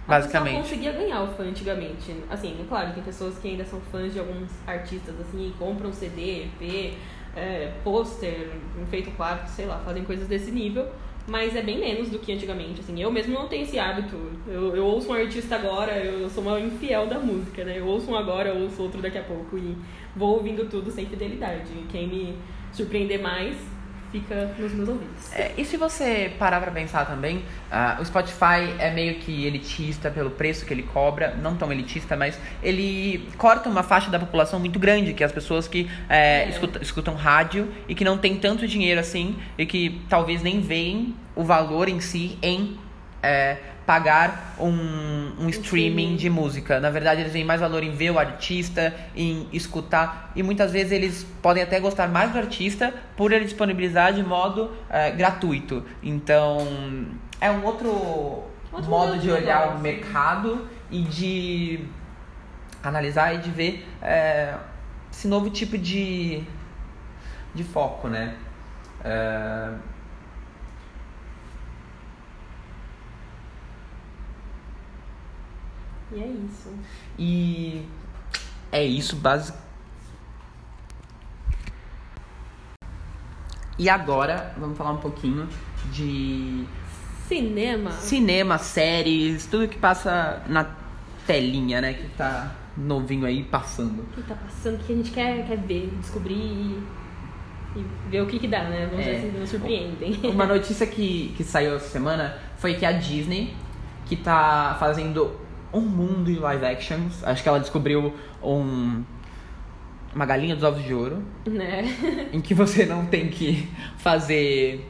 [0.07, 0.53] Basicamente.
[0.53, 2.16] Só conseguia ganhar o fã antigamente.
[2.30, 5.91] Assim, é claro, tem pessoas que ainda são fãs de alguns artistas, assim, e compram
[5.91, 6.93] CD, EP,
[7.36, 8.51] é, pôster,
[8.82, 10.88] enfeito quarto, sei lá, fazem coisas desse nível.
[11.28, 13.01] Mas é bem menos do que antigamente, assim.
[13.01, 14.15] Eu mesmo não tenho esse hábito.
[14.47, 17.80] Eu, eu ouço um artista agora, eu sou uma infiel da música, né?
[17.80, 19.57] Eu ouço um agora, eu ouço outro daqui a pouco.
[19.57, 19.76] E
[20.15, 21.71] vou ouvindo tudo sem fidelidade.
[21.89, 22.38] Quem me
[22.71, 23.57] surpreender mais
[24.16, 25.34] fica nos meus ouvidos.
[25.34, 30.09] É, e se você parar pra pensar também, uh, o Spotify é meio que elitista
[30.09, 34.59] pelo preço que ele cobra, não tão elitista, mas ele corta uma faixa da população
[34.59, 36.49] muito grande, que é as pessoas que é, é.
[36.49, 41.16] Escutam, escutam rádio e que não tem tanto dinheiro assim e que talvez nem veem
[41.36, 42.78] o valor em si em
[43.22, 46.79] é, pagar um, um streaming de música.
[46.79, 50.31] Na verdade, eles veem mais valor em ver o artista, em escutar.
[50.36, 54.71] E muitas vezes eles podem até gostar mais do artista por ele disponibilizar de modo
[54.89, 55.83] é, gratuito.
[56.01, 56.57] Então,
[57.39, 61.86] é um outro, outro modo de olhar o mercado e de
[62.83, 64.55] analisar e de ver é,
[65.11, 66.43] esse novo tipo de,
[67.53, 68.36] de foco, né?
[69.03, 69.69] É,
[76.12, 76.70] E é isso.
[77.18, 77.86] E
[78.72, 79.58] é isso, básico.
[83.78, 85.49] E agora, vamos falar um pouquinho
[85.91, 86.66] de
[87.28, 87.91] cinema.
[87.91, 90.66] Cinema, séries, tudo que passa na
[91.28, 91.93] telinha, né?
[91.93, 94.03] Que tá novinho aí passando.
[94.14, 96.84] Que tá passando, que a gente quer, quer ver, descobrir e,
[97.76, 98.88] e ver o que que dá, né?
[98.89, 99.12] Vamos é.
[99.12, 100.20] ver se nos surpreendem.
[100.32, 103.53] Uma notícia que, que saiu essa semana foi que a Disney,
[104.06, 105.45] que tá fazendo
[105.76, 107.23] um mundo em live actions.
[107.23, 109.03] Acho que ela descobriu um
[110.13, 111.84] uma galinha dos ovos de ouro, né?
[112.32, 114.89] Em que você não tem que fazer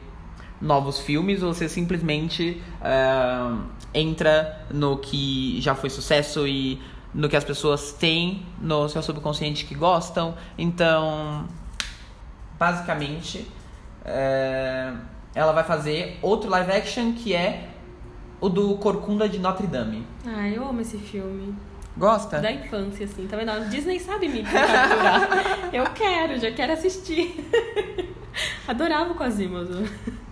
[0.60, 3.60] novos filmes, você simplesmente uh,
[3.92, 6.80] entra no que já foi sucesso e
[7.12, 10.36] no que as pessoas têm no seu subconsciente que gostam.
[10.56, 11.48] Então,
[12.56, 13.38] basicamente,
[14.02, 14.96] uh,
[15.34, 17.68] ela vai fazer outro live action que é
[18.40, 20.06] o do Corcunda de Notre Dame.
[20.26, 21.54] Ah, eu amo esse filme.
[21.96, 22.40] Gosta?
[22.40, 23.50] Da infância, assim, tá vendo?
[23.50, 25.70] A Disney sabe me capturar.
[25.72, 27.42] eu quero, já quero assistir.
[28.68, 29.88] Adorava o Quasimodo.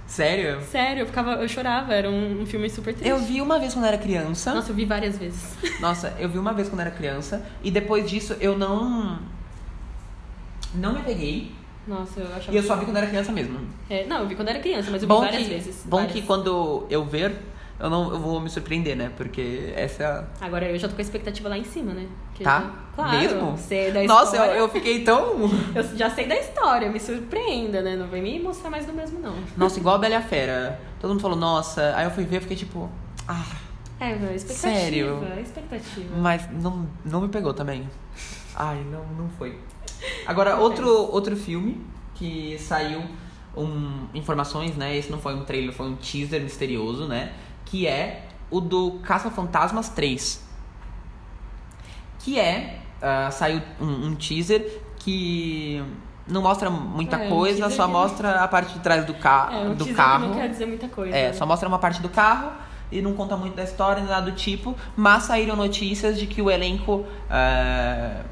[0.07, 0.61] Sério?
[0.63, 3.09] Sério, eu, ficava, eu chorava, era um, um, filme super triste.
[3.09, 4.55] Eu vi uma vez quando era criança.
[4.55, 5.57] Nossa, eu vi várias vezes.
[5.81, 7.45] Nossa, eu vi uma vez quando era criança.
[7.63, 9.19] E depois disso eu não.
[10.75, 11.53] Não me peguei.
[11.87, 12.53] Nossa, eu achava.
[12.53, 13.59] E eu só vi quando era criança mesmo.
[13.89, 15.83] É, não, eu vi quando era criança, mas eu bom vi várias que, vezes.
[15.87, 16.13] Bom várias.
[16.13, 17.35] que quando eu ver,
[17.79, 19.11] eu não eu vou me surpreender, né?
[19.17, 20.25] Porque essa é a...
[20.41, 22.07] Agora eu já tô com a expectativa lá em cima, né?
[22.35, 22.73] Que tá?
[22.95, 23.19] Claro.
[23.19, 23.59] Mesmo?
[23.59, 25.51] Sei da Nossa, eu, eu, fiquei tão.
[25.75, 27.97] eu já sei da história, me surpreenda, né?
[27.97, 29.35] Não vem me mostrar mais do mesmo, não.
[29.57, 30.81] Nossa, igual a Bela a Fera.
[31.01, 31.93] Todo mundo falou, nossa.
[31.97, 32.89] Aí eu fui ver e fiquei tipo.
[33.27, 33.45] Ah.
[34.01, 34.55] É, expectativa.
[34.55, 35.41] Sério?
[35.41, 36.17] Expectativa.
[36.17, 37.89] Mas não, não me pegou também.
[38.55, 39.59] Ai, não, não foi.
[40.27, 41.81] Agora, outro, outro filme
[42.15, 43.03] que saiu
[43.57, 44.97] um, informações, né?
[44.97, 47.33] Esse não foi um trailer, foi um teaser misterioso, né?
[47.75, 50.45] Que é o do Caça-Fantasmas 3.
[52.21, 52.79] Que é.
[53.03, 55.83] Uh, saiu um, um, teaser que
[56.27, 59.75] não mostra muita é, coisa, só mostra a parte de trás do, ca é, um
[59.75, 60.29] do carro.
[60.29, 61.15] não quer dizer muita coisa.
[61.15, 61.33] É, né?
[61.35, 62.53] só mostra uma parte do carro
[62.91, 64.75] e não conta muito da história, nada do tipo.
[64.97, 67.05] Mas saíram notícias de que o elenco.
[67.29, 68.25] Uh,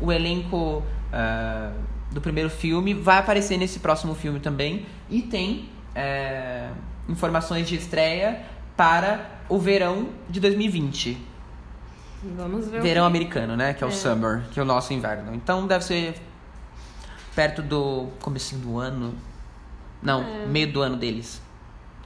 [0.00, 0.82] o elenco.
[1.12, 4.84] Uh, do primeiro filme vai aparecer nesse próximo filme também.
[5.08, 6.70] E tem é,
[7.08, 8.42] informações de estreia
[8.80, 11.18] para o verão de 2020.
[12.34, 12.80] Vamos ver.
[12.80, 13.74] Verão americano, né?
[13.74, 15.34] Que é, é, o summer, que é o nosso inverno.
[15.34, 16.14] Então deve ser
[17.36, 19.14] perto do comecinho do ano.
[20.02, 20.46] Não, é.
[20.46, 21.42] meio do ano deles.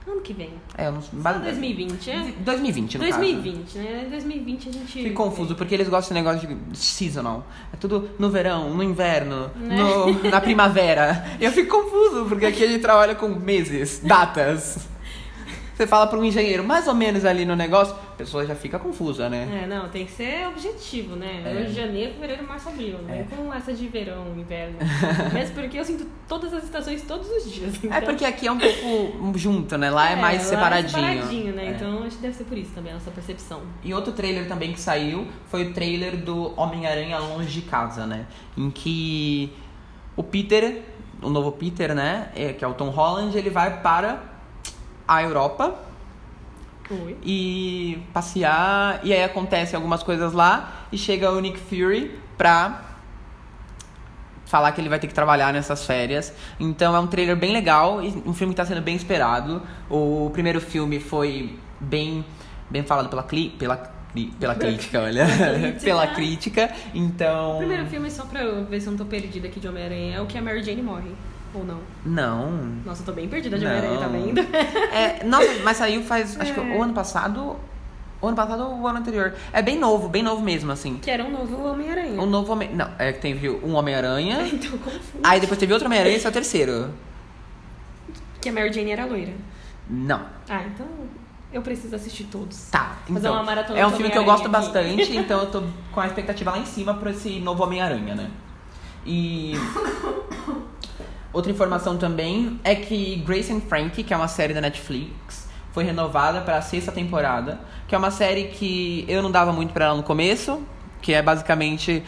[0.05, 0.51] Ano que vem.
[0.77, 2.33] É, não, Só 2020, é?
[2.41, 3.79] 2020, no 2020, caso.
[3.79, 4.07] né?
[4.11, 4.93] 2020 a gente.
[5.05, 7.47] Fico confuso, porque eles gostam desse negócio de seasonal.
[7.73, 9.77] É tudo no verão, no inverno, né?
[9.77, 11.25] no, na primavera.
[11.41, 14.93] Eu fico confuso, porque aqui a gente trabalha com meses, datas.
[15.75, 18.79] Você fala para um engenheiro mais ou menos ali no negócio, a pessoa já fica
[18.79, 19.63] confusa, né?
[19.65, 21.43] É, não, tem que ser objetivo, né?
[21.45, 21.67] É.
[21.67, 22.99] Janeiro, fevereiro, março, abril.
[23.03, 23.25] Não é.
[23.25, 24.79] com essa de verão, inverno.
[25.35, 27.75] Mesmo porque eu sinto todas as estações todos os dias.
[27.83, 27.93] Então...
[27.93, 29.91] É porque aqui é um pouco junto, né?
[29.91, 31.05] Lá é, é mais separadinho.
[31.05, 31.67] É separadinho, né?
[31.67, 31.71] É.
[31.71, 33.63] Então acho que deve ser por isso também, a nossa percepção.
[33.83, 38.27] E outro trailer também que saiu foi o trailer do Homem-Aranha Longe de Casa, né?
[38.57, 39.53] Em que
[40.17, 40.83] o Peter,
[41.21, 42.31] o novo Peter, né?
[42.37, 44.34] É, que é o Tom Holland, ele vai para
[45.07, 45.75] a Europa
[46.91, 47.17] Oi.
[47.23, 49.01] e passear.
[49.03, 52.83] E aí acontece algumas coisas lá e chega o Nick Fury pra
[54.47, 56.33] falar que ele vai ter que trabalhar nessas férias.
[56.61, 59.63] Então é um trailer bem legal e um filme que está sendo bem esperado.
[59.91, 62.25] O primeiro filme foi bem
[62.71, 63.77] bem falado pela, cli, pela,
[64.39, 65.27] pela crítica, olha.
[65.83, 66.71] pela crítica.
[66.95, 67.57] Então.
[67.57, 70.17] O primeiro filme, só pra eu ver se eu não tô perdida aqui de Homem-Aranha,
[70.17, 71.13] é o que a Mary Jane morre.
[71.55, 71.79] Ou não?
[72.05, 72.51] Não.
[72.85, 73.65] Nossa, eu tô bem perdida de.
[73.65, 74.41] Homem-Aranha, tá vendo?
[74.93, 76.39] É, nossa, mas saiu faz.
[76.41, 76.63] Acho que É.
[76.77, 77.57] o ano passado.
[78.21, 79.35] O ano passado ou o ano anterior.
[79.53, 80.97] É bem novo, bem novo mesmo, assim.
[80.97, 82.21] Que era um novo Homem-Aranha.
[82.21, 82.75] Um novo Homem.
[82.75, 84.43] Não, é que teve um Homem-Aranha.
[84.51, 85.03] Então, confuso.
[85.23, 86.91] Aí depois teve outro Homem-Aranha e esse é o terceiro.
[88.41, 89.33] Que a Mary Jane era loira.
[89.89, 90.23] Não.
[90.49, 90.87] Ah, então
[91.53, 92.69] eu preciso assistir todos.
[92.71, 92.97] Tá.
[93.07, 94.51] Fazer Então, uma maratona é um filme que eu gosto aqui.
[94.53, 98.31] bastante, então eu tô com a expectativa lá em cima pra esse novo Homem-Aranha, né?
[99.07, 99.53] E.
[101.35, 105.83] Outra informação também é que Grace and Frankie, que é uma série da Netflix, foi
[105.83, 107.59] renovada para a sexta temporada,
[107.89, 110.63] que é uma série que eu não dava muito pra ela no começo,
[111.03, 112.05] que é basicamente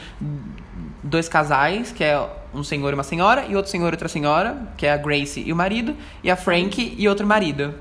[1.02, 2.24] dois casais, que é
[2.54, 5.42] um senhor e uma senhora, e outro senhor e outra senhora, que é a Grace
[5.44, 7.74] e o marido, e a Frankie e outro marido.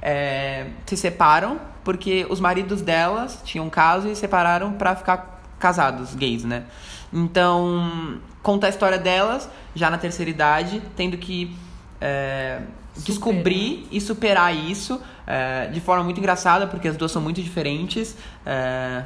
[0.00, 6.12] É, se separam porque os maridos delas tinham um caso e separaram pra ficar casados,
[6.16, 6.64] gays, né?
[7.12, 11.56] Então, conta a história delas, já na terceira idade, tendo que
[12.00, 12.62] é,
[12.96, 18.16] descobrir e superar isso é, de forma muito engraçada, porque as duas são muito diferentes.
[18.44, 19.04] é,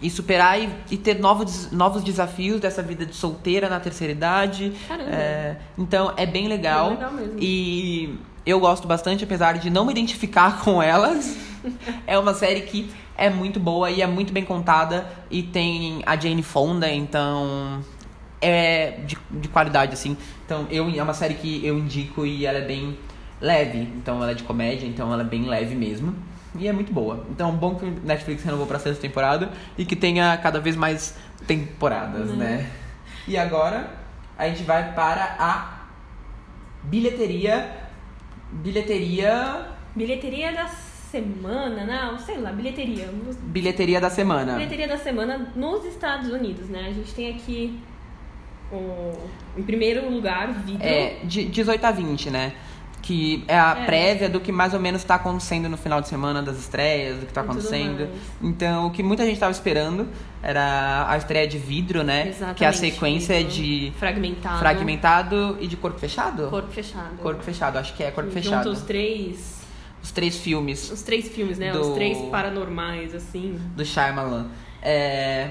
[0.00, 4.72] e superar e, e ter novos, novos desafios dessa vida de solteira na terceira idade.
[4.90, 6.96] É, então é bem legal.
[6.96, 7.36] Bem legal.
[7.38, 11.36] E eu gosto bastante, apesar de não me identificar com elas.
[12.06, 12.90] é uma série que
[13.22, 15.06] é muito boa e é muito bem contada.
[15.30, 17.80] E tem a Jane Fonda, então
[18.40, 20.16] é de, de qualidade, assim.
[20.44, 22.98] Então eu, é uma série que eu indico e ela é bem
[23.40, 23.78] leve.
[23.78, 26.16] Então ela é de comédia, então ela é bem leve mesmo.
[26.58, 27.24] E é muito boa.
[27.30, 30.74] Então é bom que o Netflix renovou pra sexta temporada e que tenha cada vez
[30.74, 31.16] mais
[31.46, 32.68] temporadas, né?
[33.28, 33.88] E agora
[34.36, 35.86] a gente vai para a
[36.82, 37.70] bilheteria.
[38.50, 39.68] Bilheteria.
[39.94, 40.66] Bilheteria da
[41.12, 43.08] semana, não, sei lá, bilheteria.
[43.42, 44.54] Bilheteria da semana.
[44.54, 46.86] Bilheteria da semana nos Estados Unidos, né?
[46.88, 47.78] A gente tem aqui
[48.72, 49.12] o,
[49.56, 50.82] em primeiro lugar, vidro.
[50.82, 52.52] É, de 18 a 20, né?
[53.02, 53.84] Que é a É.
[53.84, 57.26] prévia do que mais ou menos tá acontecendo no final de semana das estreias, do
[57.26, 58.08] que tá E tudo acontecendo.
[58.40, 60.08] Então, o que muita gente tava esperando
[60.42, 62.28] era a estreia de vidro, né?
[62.28, 62.58] Exatamente.
[62.58, 63.52] Que é a sequência vidro.
[63.52, 64.58] de fragmentado.
[64.60, 66.48] fragmentado e de corpo fechado?
[66.48, 67.16] Corpo fechado.
[67.20, 68.70] Corpo fechado, acho que é corpo fechado.
[68.70, 69.60] os três.
[70.02, 71.72] Os três filmes Os três filmes, né?
[71.72, 73.58] Do- Os três paranormais, assim.
[73.76, 74.46] do Shyamalan.
[74.82, 75.50] É,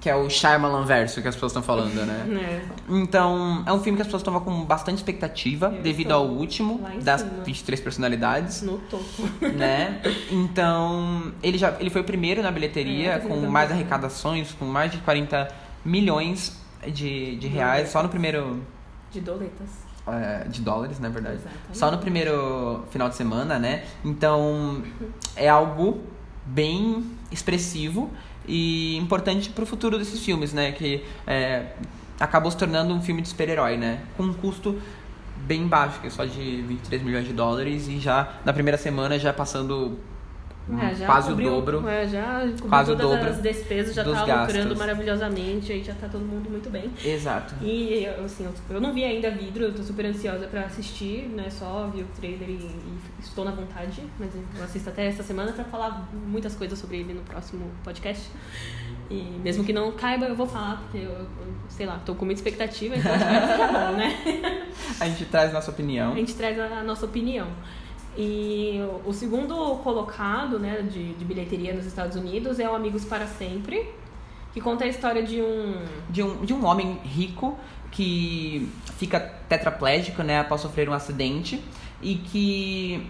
[0.00, 2.24] que é o Shyamalan verso que as pessoas estão falando, né?
[2.26, 2.62] né?
[2.88, 6.80] Então, é um filme que as pessoas estão com bastante expectativa Eu devido ao último
[7.02, 7.44] das cima.
[7.44, 9.22] 23 personalidades, No topo.
[9.54, 10.00] né?
[10.32, 14.90] Então, ele já ele foi o primeiro na bilheteria É, com mais arrecadações, com mais
[14.90, 15.48] de 40
[15.84, 18.62] milhões de, de reais só no primeiro
[19.12, 19.68] De doletas.
[20.06, 21.36] É, de dólares, na verdade.
[21.36, 21.78] Exatamente.
[21.78, 23.84] Só no primeiro final de semana, né?
[24.04, 24.82] Então,
[25.36, 26.02] é algo
[26.44, 28.10] bem expressivo
[28.46, 30.72] e importante pro futuro desses filmes, né?
[30.72, 31.74] Que é,
[32.18, 34.00] acabou se tornando um filme de super-herói, né?
[34.16, 34.80] Com um custo
[35.46, 39.18] bem baixo, que é só de 23 milhões de dólares e já na primeira semana
[39.18, 39.98] já passando
[40.78, 41.88] É, já Hum, quase cobriu- o dobro.
[41.88, 44.54] É, já Quase o dobro as despesas, já tá gastos.
[44.54, 46.90] lucrando maravilhosamente, aí já tá todo mundo muito bem.
[47.04, 47.54] Exato.
[47.62, 51.48] E assim, eu, não vi ainda vidro, eu tô super ansiosa pra assistir, né?
[51.50, 55.52] Só vi o trailer e, e estou na vontade, mas eu assisto até essa semana
[55.52, 58.28] pra falar muitas coisas sobre ele no próximo podcast.
[59.10, 61.26] E mesmo que não caiba, eu vou falar, porque eu, eu,
[61.68, 64.66] sei lá, tô com muita expectativa, então acho que vai bom, né?
[65.00, 66.12] A gente traz nossa opinião.
[66.12, 67.48] A gente traz a nossa opinião.
[68.16, 73.26] E o segundo colocado né, de, de bilheteria nos Estados Unidos é o Amigos para
[73.26, 73.88] Sempre,
[74.52, 75.82] que conta a história de um.
[76.08, 77.58] de um, de um homem rico
[77.90, 81.62] que fica tetraplégico, né, após sofrer um acidente
[82.00, 83.06] e que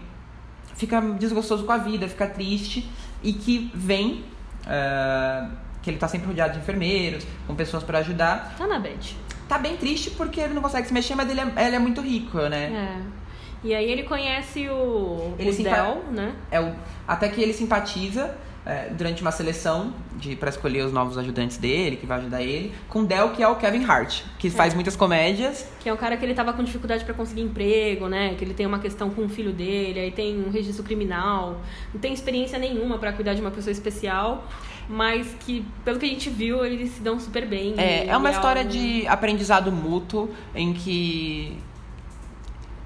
[0.74, 2.88] fica desgostoso com a vida, fica triste
[3.22, 4.24] e que vem
[4.66, 5.46] eh,
[5.82, 8.54] que ele tá sempre rodeado de enfermeiros, com pessoas para ajudar.
[8.56, 9.16] Tá na bed.
[9.48, 12.00] Tá bem triste porque ele não consegue se mexer, mas ele é, ele é muito
[12.00, 12.64] rico, né?
[12.64, 13.19] É.
[13.62, 16.34] E aí ele conhece o, Ele o se Del, né?
[16.50, 16.72] É o,
[17.06, 18.34] até que ele simpatiza
[18.64, 22.72] eh, durante uma seleção de para escolher os novos ajudantes dele, que vai ajudar ele,
[22.88, 26.16] com Del, que é o Kevin Hart, que faz muitas comédias Que é um cara
[26.16, 28.34] que ele tava com dificuldade pra conseguir emprego, né?
[28.36, 31.60] Que ele tem uma questão com o filho dele, aí tem um registro criminal,
[31.92, 34.46] não tem experiência nenhuma pra cuidar de uma pessoa especial,
[34.88, 37.74] mas que, pelo que a gente viu, eles se dão super bem.
[37.78, 41.56] É, é uma é história algo- de aprendizado mútuo em que.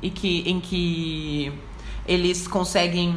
[0.04, 1.50] E que, em que
[2.06, 3.16] eles conseguem.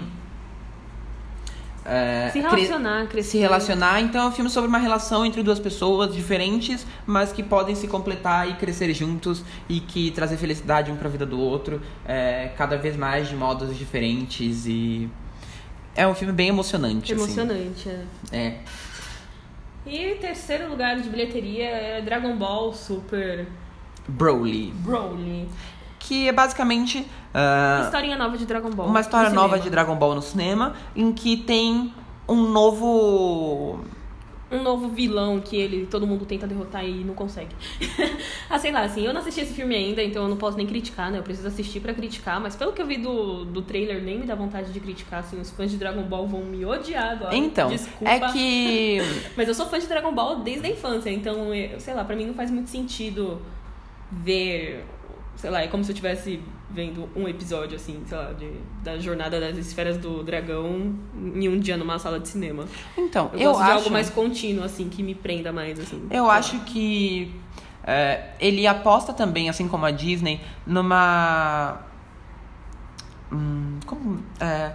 [1.85, 3.29] é, Se relacionar, crescer.
[3.31, 4.01] se relacionar.
[4.01, 7.87] Então é um filme sobre uma relação entre duas pessoas diferentes, mas que podem se
[7.87, 12.77] completar e crescer juntos e que trazer felicidade um pra vida do outro, é, cada
[12.77, 15.09] vez mais de modos diferentes e
[15.95, 17.13] é um filme bem emocionante.
[17.13, 17.23] assim.
[17.23, 18.05] Emocionante, é.
[18.31, 18.57] É.
[19.85, 23.47] E terceiro lugar de bilheteria é Dragon Ball Super
[24.07, 24.71] Broly.
[24.75, 25.47] Broly.
[26.07, 28.87] Que é basicamente ah, Historinha nova de Dragon Ball.
[28.87, 29.63] uma história no nova cinema.
[29.63, 31.93] de Dragon Ball no cinema, em que tem
[32.27, 33.79] um novo.
[34.49, 37.53] Um novo vilão que ele todo mundo tenta derrotar e não consegue.
[38.49, 40.65] ah, sei lá, assim, eu não assisti esse filme ainda, então eu não posso nem
[40.65, 41.19] criticar, né?
[41.19, 44.25] Eu preciso assistir pra criticar, mas pelo que eu vi do, do trailer, nem me
[44.25, 47.35] dá vontade de criticar, assim, os fãs de Dragon Ball vão me odiar agora.
[47.35, 48.09] Então, Desculpa.
[48.09, 48.99] é que.
[49.35, 52.15] Mas eu sou fã de Dragon Ball desde a infância, então, eu, sei lá, pra
[52.15, 53.41] mim não faz muito sentido
[54.09, 54.85] ver.
[55.37, 58.51] Sei lá, é como se eu estivesse vendo um episódio, assim, sei lá, de,
[58.83, 62.65] da jornada das esferas do dragão em um dia numa sala de cinema.
[62.97, 63.77] Então, Eu, eu, gosto de acho.
[63.79, 66.07] algo mais contínuo, assim, que me prenda mais, assim.
[66.09, 66.63] Eu acho lá.
[66.65, 67.33] que
[67.85, 71.81] é, ele aposta também, assim como a Disney, numa.
[73.31, 74.23] Hum, como.
[74.39, 74.73] É,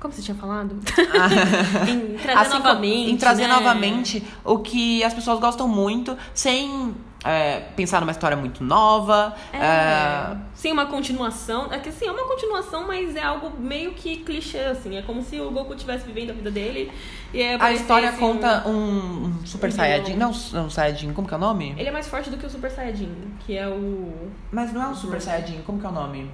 [0.00, 0.78] Como você tinha falado?
[1.88, 3.10] em trazer assim novamente.
[3.10, 3.54] em trazer né?
[3.54, 6.94] novamente o que as pessoas gostam muito, sem
[7.24, 9.34] é, pensar numa história muito nova.
[9.52, 11.72] É, é, Sim, uma continuação.
[11.72, 14.96] É que assim, é uma continuação, mas é algo meio que clichê, assim.
[14.96, 16.92] É como se o Goku estivesse vivendo a vida dele.
[17.34, 20.12] E é a história um- conta um, um Super um Saiyajin.
[20.14, 20.32] vilão.
[20.52, 21.74] Não, um Saiyajin, como que é o nome?
[21.76, 24.30] Ele é mais forte do que o Super Saiyajin, que é o.
[24.52, 26.30] Mas não é um Super Saiyajin, como que é o nome?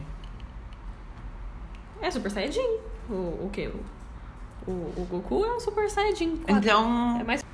[2.00, 2.78] É Super Saiyajin.
[3.08, 3.12] O,
[3.46, 3.70] o quê?
[4.66, 6.36] O, o, o Goku é um Super Saiyajin.
[6.36, 6.56] quatro.
[6.56, 7.44] Então, É, mais,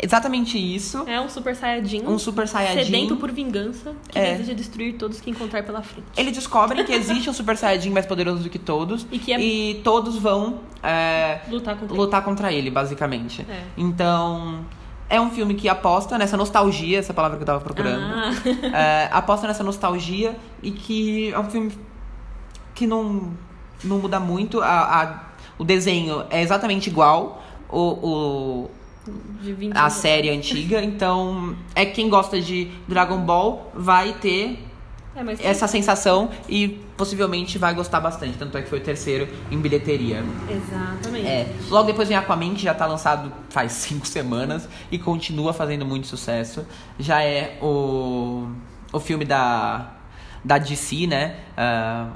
[0.00, 1.04] exatamente isso.
[1.06, 2.02] é um Super Saiyajin.
[2.06, 2.84] Um Super Saiyajin.
[2.84, 4.32] Sedento por vingança, que É.
[4.32, 6.06] deseja destruir todos que encontrar pela frente.
[6.16, 9.06] Eles descobrem que existe um Super Saiyajin mais poderoso do que todos.
[9.10, 13.44] E que é- E todos vão é, Lutar contra lutar contra ele, basicamente.
[13.48, 13.62] É.
[13.76, 14.64] Então,
[15.10, 18.02] é um filme que aposta nessa nostalgia, essa palavra que eu tava procurando.
[18.04, 18.30] Ah.
[18.76, 21.72] É, aposta nessa nostalgia e que é um filme
[22.74, 23.32] que não,
[23.82, 24.60] não muda muito.
[24.60, 25.24] A, a-
[25.58, 27.42] o desenho é exatamente igual.
[27.70, 28.70] O, o,
[29.42, 29.92] De 20 a anos.
[29.94, 34.58] série antiga, então é quem gosta de Dragon Ball vai ter
[35.14, 38.36] É, essa sensação e possivelmente vai gostar bastante.
[38.36, 40.24] Tanto é que foi o terceiro em bilheteria.
[40.48, 41.26] Exatamente.
[41.26, 41.46] É.
[41.68, 46.06] Logo depois vem Aquaman, que já tá lançado faz cinco semanas e continua fazendo muito
[46.06, 46.66] sucesso.
[46.98, 48.48] Já é o,
[48.92, 49.92] o filme da,
[50.44, 51.36] da DC, né?
[51.56, 52.10] Ah,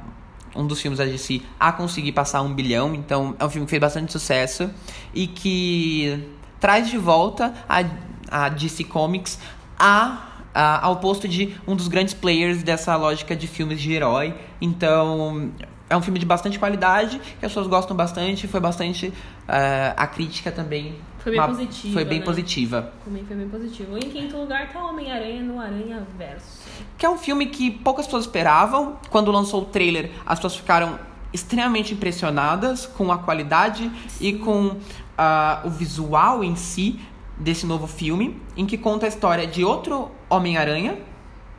[0.55, 2.95] um dos filmes da DC a conseguir passar um bilhão.
[2.95, 4.71] Então é um filme que fez bastante sucesso
[5.15, 6.25] e que
[6.63, 7.85] traz de volta a,
[8.31, 9.39] a DC Comics
[9.79, 14.35] a a- ao posto de um dos grandes players dessa lógica de filmes de herói.
[14.61, 15.51] Então,
[15.89, 19.13] é um filme de bastante qualidade, que as pessoas gostam bastante, foi bastante.
[19.49, 20.95] eh, a crítica também.
[21.19, 22.25] Foi bem positiva, Foi bem né?
[22.25, 22.93] positiva.
[23.05, 23.97] Também foi bem positivo.
[23.97, 26.61] Em quinto lugar tá Homem-Aranha no Aranha Verso.
[26.99, 28.99] Que é um filme que poucas pessoas esperavam.
[29.11, 30.99] Quando lançou o trailer, as pessoas ficaram
[31.33, 34.77] extremamente impressionadas com a qualidade e com
[35.17, 37.01] ah, o visual em si
[37.39, 40.99] desse novo filme, em que conta a história de outro Homem-Aranha,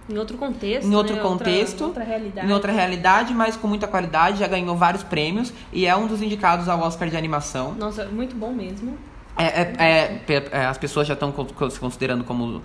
[0.09, 0.87] Em outro contexto.
[0.87, 1.21] em outro né?
[1.21, 2.47] contexto, Outra, outra realidade.
[2.47, 6.21] em outra realidade, mas com muita qualidade, já ganhou vários prêmios e é um dos
[6.21, 7.73] indicados ao Oscar de animação.
[7.73, 8.97] Nossa, muito bom mesmo.
[9.37, 11.33] É, é- é- é, as pessoas já estão
[11.69, 12.61] se considerando como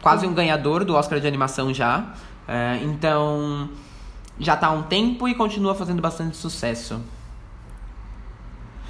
[0.00, 2.14] quase um ganhador do Oscar de animação já.
[2.46, 3.68] É, então,
[4.40, 7.00] já tá há um tempo e continua fazendo bastante sucesso.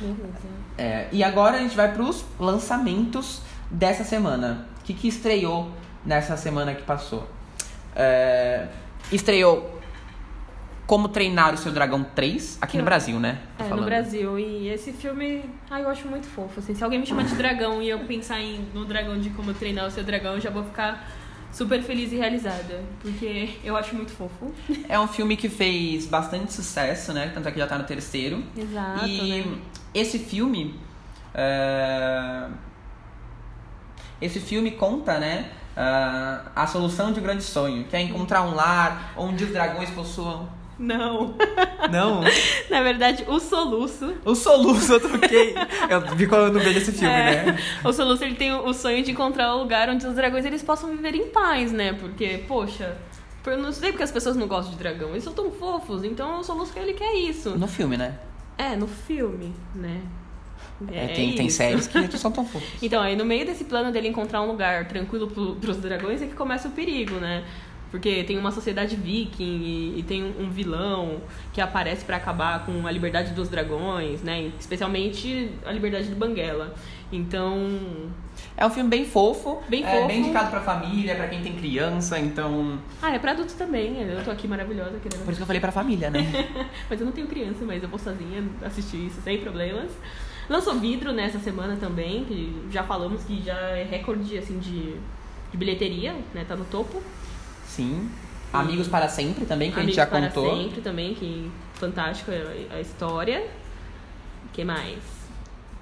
[0.01, 0.29] Beleza.
[0.77, 4.67] É, e agora a gente vai pros lançamentos dessa semana.
[4.81, 5.71] O que, que estreou
[6.05, 7.29] nessa semana que passou?
[7.97, 8.69] É,
[9.11, 9.77] estreou
[10.87, 13.41] Como Treinar o Seu Dragão 3, aqui Que no ó- Brasil, né?
[13.59, 13.87] Tô É, no falando.
[13.87, 14.39] Brasil.
[14.39, 16.61] E esse filme, ai, eu acho muito fofo.
[16.61, 19.53] Assim, se alguém me chamar de dragão e eu pensar em, no dragão de como
[19.53, 21.07] treinar o seu dragão, eu já vou ficar
[21.53, 22.83] super feliz e realizada.
[23.01, 24.53] Porque eu acho muito fofo.
[24.89, 27.31] É um filme que fez bastante sucesso, né?
[27.35, 28.43] Tanto é que já tá no terceiro.
[28.57, 29.59] Exato, e né?
[29.95, 30.79] esse filme.
[31.35, 32.49] é,
[34.21, 35.51] Esse filme conta, né?
[35.79, 39.89] ah, a solução de um grande sonho, que é encontrar um lar onde os dragões
[39.91, 40.49] possuam.
[40.79, 41.35] Não.
[41.91, 42.21] Não,
[42.71, 44.15] Na verdade, o soluço.
[44.25, 45.55] o soluço eu troquei.
[45.91, 47.59] Eu vi quando eu não vejo esse filme, É, né?
[47.85, 50.91] O Soluço ele tem o sonho de encontrar um lugar onde os dragões eles possam
[50.91, 51.93] viver em paz, né?
[51.95, 52.97] Porque, poxa,
[53.47, 55.11] eu não sei porque as pessoas não gostam de dragão.
[55.11, 57.59] Eles são tão fofos, então o Soluço ele quer isso.
[57.59, 58.19] No filme, né?
[58.57, 60.01] É, no filme, né?
[60.93, 61.57] É, tem, tem isso.
[61.57, 62.69] séries que são tão fofas.
[62.81, 66.27] Então, aí no meio desse plano dele encontrar um lugar tranquilo pro, pros dragões é
[66.27, 67.43] que começa o perigo, né?
[67.91, 71.23] Porque tem uma sociedade viking e, e tem um, um vilão
[71.53, 74.51] que aparece para acabar com a liberdade dos dragões, né?
[74.61, 76.75] Especialmente a liberdade do Banguela.
[77.11, 77.67] Então,
[78.57, 80.07] É um filme bem fofo, Bem é, fofo.
[80.07, 82.79] bem indicado pra família, pra quem tem criança, então.
[83.01, 83.99] ah, é pra adultos também.
[84.03, 86.21] Eu tô aqui maravilhosa querendo Por isso que eu falei pra família, né?
[86.91, 89.91] Mas eu não tenho criança, mas eu vou sozinha assistir isso sem problemas.
[90.49, 94.95] Lançou Vidro nessa semana também, que já falamos que já é recorde assim, de,
[95.51, 96.45] de bilheteria, né?
[96.47, 97.03] Tá no topo.
[97.69, 98.11] Sim.
[98.53, 100.57] Amigos para sempre também, que Amigos a gente já para contou.
[100.57, 103.47] sempre também, que fantástico a, a história.
[104.47, 104.99] O que mais?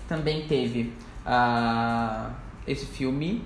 [0.09, 0.93] Também teve
[1.25, 2.31] ah,
[2.67, 3.43] esse filme,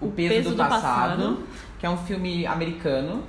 [0.00, 1.46] O, O Peso, Peso do, do passado, Passado.
[1.78, 3.22] que é um filme americano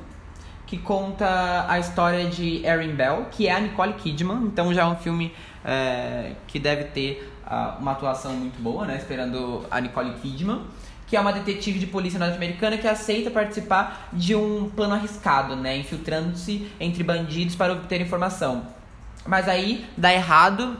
[0.65, 4.43] que conta a história de Erin Bell, que é a Nicole Kidman.
[4.43, 5.33] Então já é um filme
[5.65, 8.95] é, que deve ter ah, uma atuação muito boa, né?
[8.95, 10.61] Esperando a Nicole Kidman.
[11.10, 15.78] Que é uma detetive de polícia norte-americana que aceita participar de um plano arriscado, né?
[15.78, 18.68] Infiltrando-se entre bandidos para obter informação.
[19.26, 20.78] Mas aí dá errado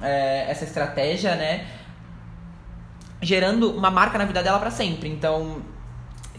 [0.00, 1.66] é, essa estratégia, né?
[3.22, 5.08] Gerando uma marca na vida dela pra sempre.
[5.08, 5.62] Então,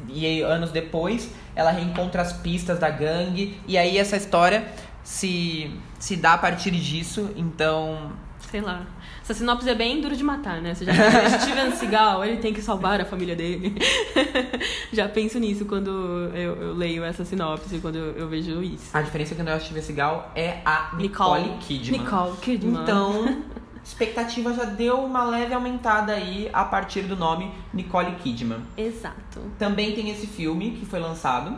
[0.08, 3.60] e aí, anos depois, ela reencontra as pistas da gangue.
[3.68, 4.66] E aí essa história
[5.04, 7.32] se, se dá a partir disso.
[7.36, 8.12] Então,
[8.52, 8.86] Sei lá.
[9.32, 10.76] Essa sinopse é bem duro de matar, né?
[10.76, 10.92] Você já
[11.40, 13.74] Steven Seagal, ele tem que salvar a família dele.
[14.92, 15.90] já penso nisso quando
[16.36, 18.90] eu, eu leio essa sinopse, quando eu, eu vejo isso.
[18.92, 22.02] a diferença que eu acho Steven Seagal é a Nicole, Kidman.
[22.02, 22.82] Nicole Kidman.
[22.84, 23.44] Então,
[23.82, 28.60] expectativa já deu uma leve aumentada aí a partir do nome Nicole Kidman.
[28.76, 29.40] Exato.
[29.58, 31.58] Também tem esse filme que foi lançado,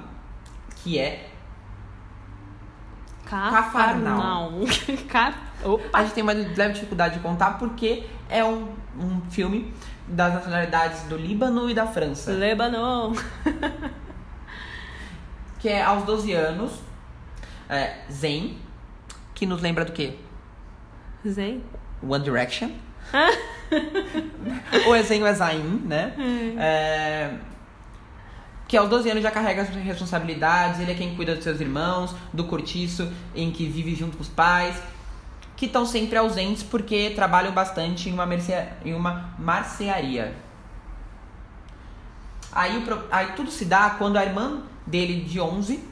[0.83, 1.31] que é
[3.25, 4.63] Cafarnaum.
[5.09, 5.52] Car...
[5.63, 5.83] Opa!
[5.93, 9.73] A gente tem uma leve dificuldade de contar porque é um, um filme
[10.07, 12.31] das nacionalidades do Líbano e da França.
[12.31, 13.13] Lebanon.
[15.59, 16.73] Que é aos 12 anos,
[17.69, 18.57] é, Zayn,
[19.33, 20.15] que nos lembra do quê?
[21.25, 21.63] Zen.
[22.05, 22.69] One Direction.
[24.85, 26.13] ou é Zayn ou é Zayn, né?
[26.59, 27.33] É,
[28.67, 32.13] que aos 12 anos já carrega as responsabilidades, ele é quem cuida dos seus irmãos,
[32.33, 34.81] do cortiço em que vive junto com os pais,
[35.55, 38.53] que estão sempre ausentes porque trabalham bastante em uma, merce...
[38.83, 40.35] em uma marcearia.
[42.51, 45.83] Aí, aí tudo se dá quando a irmã dele, de 11,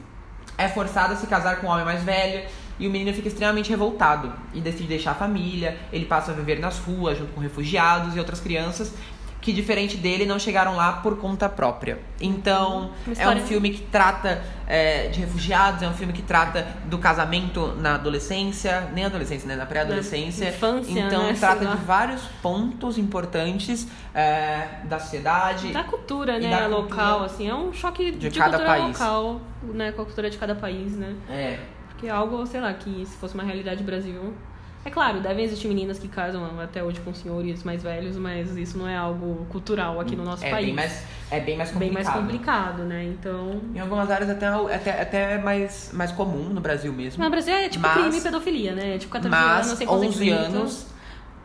[0.56, 2.48] é forçada a se casar com um homem mais velho
[2.78, 5.78] e o menino fica extremamente revoltado e decide deixar a família.
[5.92, 8.92] Ele passa a viver nas ruas junto com refugiados e outras crianças
[9.42, 11.98] que, diferente dele, não chegaram lá por conta própria.
[12.20, 16.96] Então, é um filme que trata é, de refugiados, é um filme que trata do
[16.96, 19.56] casamento na adolescência, nem adolescência, né?
[19.56, 20.48] Na pré-adolescência.
[20.48, 21.34] Infância, Então, né?
[21.38, 25.72] trata de vários pontos importantes é, da sociedade.
[25.72, 26.48] Da cultura, né?
[26.48, 27.48] da local, cultura assim.
[27.48, 28.98] É um choque de de, cada cultura país.
[29.00, 29.90] local, né?
[29.90, 31.16] Com a cultura de cada país, né?
[31.28, 34.32] É, Porque é algo, sei lá, que se fosse uma realidade do Brasil.
[34.84, 38.76] É claro, devem existir meninas que casam até hoje com senhores mais velhos, mas isso
[38.76, 40.66] não é algo cultural aqui no nosso é país.
[40.66, 42.04] bem mais, é bem mais Bem complicado.
[42.14, 43.04] mais complicado, né?
[43.04, 43.60] Então.
[43.74, 47.22] Em algumas áreas até, até, até é mais, mais comum no Brasil mesmo.
[47.22, 48.98] No Brasil é tipo Mas- crime e pedofilia, né?
[48.98, 50.38] Tipo 14 Mas anos sem 11 consentimento.
[50.56, 50.86] anos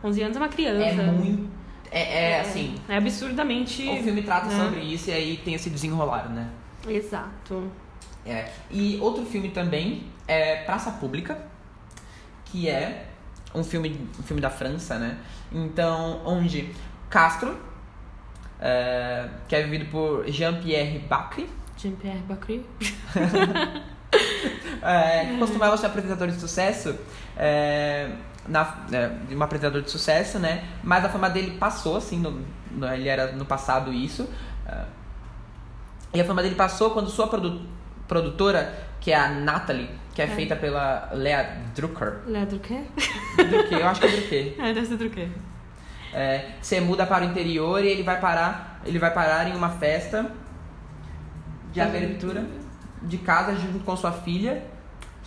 [0.02, 0.84] 11 anos é uma criança.
[1.02, 1.48] é muito.
[1.90, 2.74] É, é, assim.
[2.88, 3.88] É absurdamente.
[3.88, 4.64] O filme trata né?
[4.64, 6.48] sobre isso e aí tem esse desenrolar, né?
[6.88, 7.70] Exato.
[8.26, 8.48] É.
[8.70, 11.38] E outro filme também é Praça Pública,
[12.44, 13.06] que é
[13.54, 15.18] um filme, um filme da França, né?
[15.52, 16.74] Então, onde
[17.08, 17.56] Castro,
[18.60, 22.66] é, que é vivido por Jean-Pierre Bacri, Jean-Pierre Bacri.
[24.82, 26.94] é, que costumava ser apresentador de sucesso,
[27.36, 28.10] é,
[28.46, 30.64] na, é, um apresentador de sucesso, né?
[30.82, 34.28] Mas a fama dele passou, assim, no, no- ele era no passado isso.
[34.66, 34.84] é,
[36.14, 37.62] e a fama dele passou quando sua produ-
[38.06, 40.28] produtora, que é a Natalie, que é, É.
[40.28, 42.22] feita pela Lea Drucker.
[42.26, 42.82] Leandro quê?
[43.36, 44.54] Drucker, eu acho que é Drucker.
[44.58, 45.28] É, deve ser quê?
[46.12, 49.68] É, você muda para o interior e ele vai parar, ele vai parar em uma
[49.68, 50.28] festa
[51.72, 52.44] de abertura
[53.00, 54.64] de casa junto com sua filha,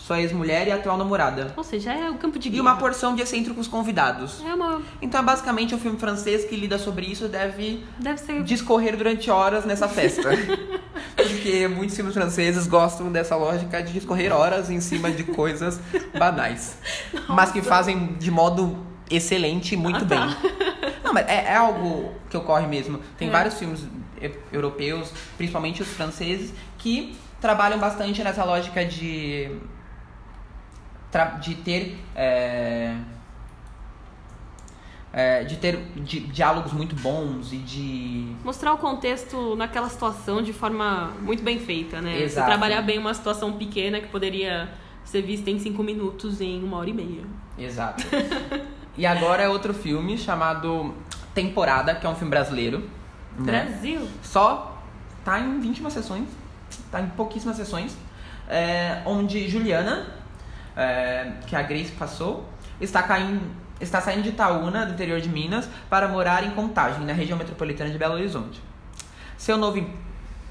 [0.06, 1.54] sua ex-mulher e a atual namorada.
[1.56, 2.62] Ou seja, é o campo de E guerra.
[2.64, 4.42] uma porção de excêntricos convidados.
[4.46, 4.82] É uma.
[5.02, 8.44] Então é basicamente um filme francês que lida sobre isso deve Deve ser.
[8.44, 10.30] discorrer durante horas nessa festa.
[11.16, 15.80] Porque muitos filmes franceses gostam dessa lógica de discorrer horas em cima de coisas
[16.18, 16.78] banais.
[17.28, 18.78] Mas que fazem de modo
[19.10, 20.26] excelente e muito Ah, tá.
[20.26, 20.36] bem.
[21.04, 23.00] Não, mas é, é algo que ocorre mesmo.
[23.18, 23.32] Tem É.
[23.32, 23.82] vários filmes
[24.22, 29.52] e- europeus, principalmente os franceses, que trabalham bastante nessa lógica de.
[31.40, 31.98] De ter.
[32.16, 32.96] é,
[35.14, 38.34] é, de ter di- diálogos muito bons e de.
[38.44, 42.14] Mostrar o contexto naquela situação de forma muito bem feita, né?
[42.14, 42.48] Você Exato.
[42.48, 44.70] trabalhar bem uma situação pequena que poderia
[45.04, 47.24] ser vista em cinco minutos em uma hora e meia.
[47.58, 48.04] Exato.
[48.98, 50.94] e agora é outro filme chamado
[51.34, 52.80] Temporada, que é um filme brasileiro.
[53.38, 53.66] Né?
[53.66, 54.08] Brasil!
[54.24, 54.82] Só
[55.26, 56.28] tá em 21 sessões,
[56.90, 57.96] tá em pouquíssimas sessões,
[58.50, 60.08] é, onde Juliana,
[60.76, 62.46] é, que a Grace passou,
[62.80, 63.42] está, caindo,
[63.80, 67.90] está saindo de Itaúna, do interior de Minas, para morar em Contagem, na região metropolitana
[67.90, 68.62] de Belo Horizonte.
[69.38, 69.84] Seu novo,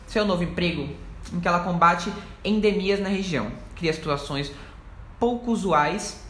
[0.06, 0.88] seu novo emprego,
[1.32, 2.12] em que ela combate
[2.44, 4.52] endemias na região, cria situações
[5.18, 6.24] pouco usuais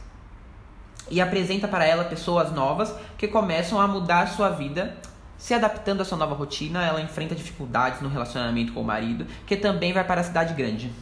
[1.11, 4.97] e apresenta para ela pessoas novas que começam a mudar sua vida.
[5.39, 9.57] Se adaptando à sua nova rotina, ela enfrenta dificuldades no relacionamento com o marido, que
[9.57, 10.93] também vai para a cidade grande.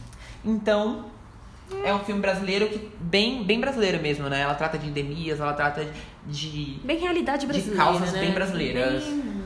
[0.45, 1.05] Então,
[1.83, 4.41] é um filme brasileiro que bem, bem brasileiro mesmo, né?
[4.41, 5.85] Ela trata de endemias, ela trata
[6.25, 7.83] de Bem realidade De brasileira.
[7.83, 8.19] causas né?
[8.19, 9.03] bem brasileiras.
[9.03, 9.39] Bem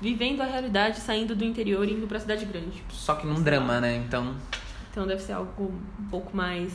[0.00, 2.82] vivendo a realidade, saindo do interior e indo pra cidade grande.
[2.88, 3.96] só que num drama, né?
[3.96, 4.34] Então,
[4.90, 6.72] Então deve ser algo um pouco mais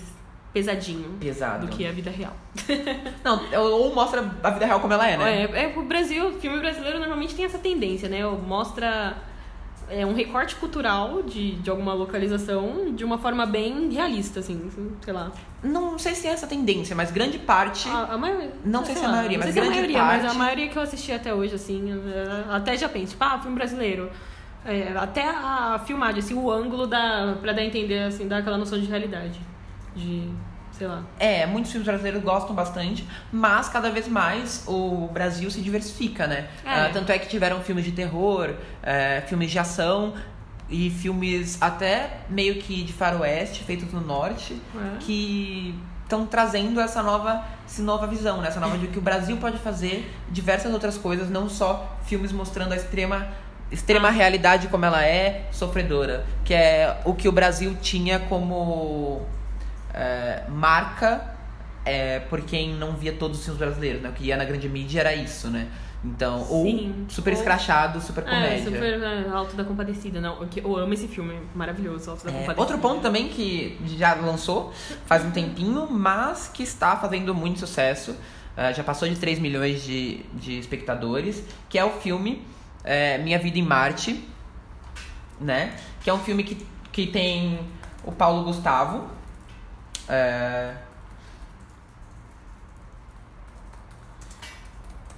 [0.53, 1.65] pesadinho pesado.
[1.65, 2.35] do que a vida real.
[3.23, 5.43] Não, ou mostra a vida real como ela é, né?
[5.53, 8.23] É, é, o Brasil, o filme brasileiro normalmente tem essa tendência, né?
[8.25, 9.15] Mostra
[9.99, 14.69] é, um recorte cultural de, de alguma localização de uma forma bem realista, assim,
[15.01, 15.31] sei lá.
[15.63, 17.87] Não sei se é essa tendência, mas grande parte.
[17.89, 18.51] A, a maioria.
[18.65, 20.21] Não sei se é a lá, maioria, mas sei se é a grande maioria, mas
[20.21, 23.39] a parte- maioria que eu assisti até hoje, assim, é, até já penso, tipo, ah,
[23.39, 24.09] filme brasileiro.
[24.65, 28.57] É, até a filmagem, assim, o ângulo dá pra dar a entender, assim, dá aquela
[28.57, 29.39] noção de realidade.
[29.95, 30.29] De,
[30.83, 31.03] sei lá.
[31.17, 36.47] É, muitos filmes brasileiros gostam bastante, mas cada vez mais o Brasil se diversifica, né?
[36.65, 36.69] É.
[36.69, 40.13] Ah, tanto é que tiveram filmes de terror, é, filmes de ação
[40.69, 44.97] e filmes até meio que de faroeste, feitos no norte, É.
[44.99, 45.73] que
[46.03, 48.49] estão trazendo essa nova, essa nova visão, né?
[48.49, 52.73] Essa nova de que o Brasil pode fazer diversas outras coisas, não só filmes mostrando
[52.73, 53.27] a extrema
[53.71, 59.23] extrema realidade como ela é sofredora, que é o que o Brasil tinha como
[59.93, 61.33] é, marca
[61.85, 64.09] é, por quem não via todos os filmes brasileiros, né?
[64.09, 65.67] O que ia na grande mídia era isso, né?
[66.05, 67.05] Então, ou Sim.
[67.07, 68.63] super Ou- escrachado, super É, comédia.
[68.65, 70.19] super é, Alto da Compadecida.
[70.19, 72.59] Não, eu, amo esse filme, maravilhoso, Alto da É, Compadecida.
[72.61, 74.73] outro ponto também que já lançou
[75.05, 78.15] faz um tempinho, mas que está fazendo muito sucesso,
[78.57, 82.41] eh, já passou de 3 milhões de, de espectadores, que é o filme
[82.83, 84.27] eh, Minha Vida em Marte,
[85.39, 85.73] né?
[86.03, 87.59] Que é um filme que, que tem
[88.03, 89.07] o Paulo Gustavo.
[90.09, 90.75] Eh,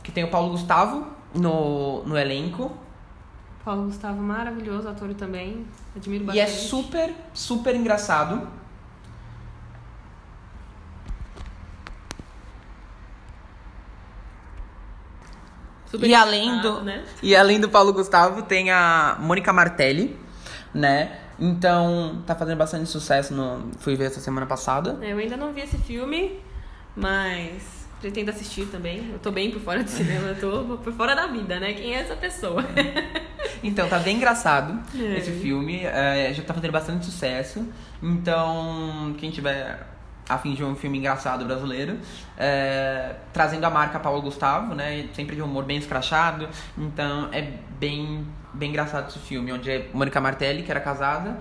[0.03, 2.71] que tem o Paulo Gustavo no, no elenco.
[3.63, 5.65] Paulo Gustavo, maravilhoso, ator também.
[5.95, 6.39] Admiro E bastante.
[6.43, 8.47] é super, super engraçado.
[15.89, 17.03] Super e além do né?
[17.21, 20.19] e além do Paulo Gustavo tem a Mônica Martelli,
[20.73, 21.19] né?
[21.39, 24.97] Então tá fazendo bastante sucesso no fui ver essa semana passada.
[25.01, 26.39] É, Eu ainda não vi esse filme,
[26.95, 29.09] mas pretendo assistir também.
[29.11, 31.73] Eu tô bem por fora do cinema, eu tô por fora da vida, né?
[31.73, 32.63] Quem é essa pessoa?
[33.63, 35.17] Então tá bem engraçado É.
[35.17, 37.67] esse filme, é, já tá fazendo bastante sucesso.
[38.01, 39.87] Então quem tiver
[40.27, 41.97] a fim de um filme engraçado brasileiro,
[42.37, 45.07] é, trazendo a marca Paulo Gustavo, né?
[45.13, 46.47] Sempre de um humor bem escrachado.
[46.77, 47.41] Então é
[47.79, 48.25] bem,
[48.55, 51.37] bem engraçado esse filme, onde é Mônica Martelli, que era casada,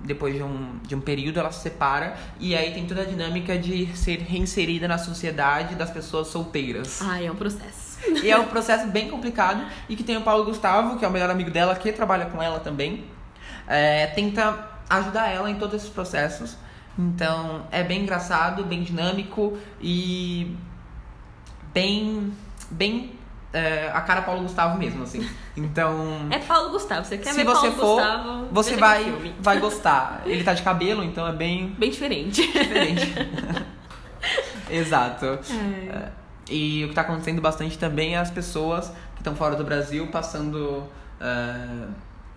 [0.00, 3.58] depois de um, de um período ela se separa, e aí tem toda a dinâmica
[3.58, 7.02] de ser reinserida na sociedade das pessoas solteiras.
[7.02, 7.86] Ai, é um processo.
[8.22, 9.64] E é um processo bem complicado.
[9.88, 12.42] E que tem o Paulo Gustavo, que é o melhor amigo dela, que trabalha com
[12.42, 13.04] ela também.
[13.66, 16.56] É, tenta ajudar ela em todos esses processos.
[16.98, 20.56] Então é bem engraçado, bem dinâmico e
[21.72, 22.32] bem.
[22.70, 23.15] bem.
[23.56, 25.26] É, a cara Paulo Gustavo mesmo, assim.
[25.56, 26.26] Então.
[26.30, 28.48] É Paulo Gustavo, você quer se ver você Paulo for, Gustavo?
[28.52, 30.22] você vai, vai gostar.
[30.26, 32.42] Ele tá de cabelo, então é bem Bem diferente.
[32.42, 33.14] diferente.
[34.68, 35.38] Exato.
[35.50, 36.08] É.
[36.50, 40.06] E o que tá acontecendo bastante também é as pessoas que estão fora do Brasil
[40.08, 40.84] passando
[41.20, 41.86] eh,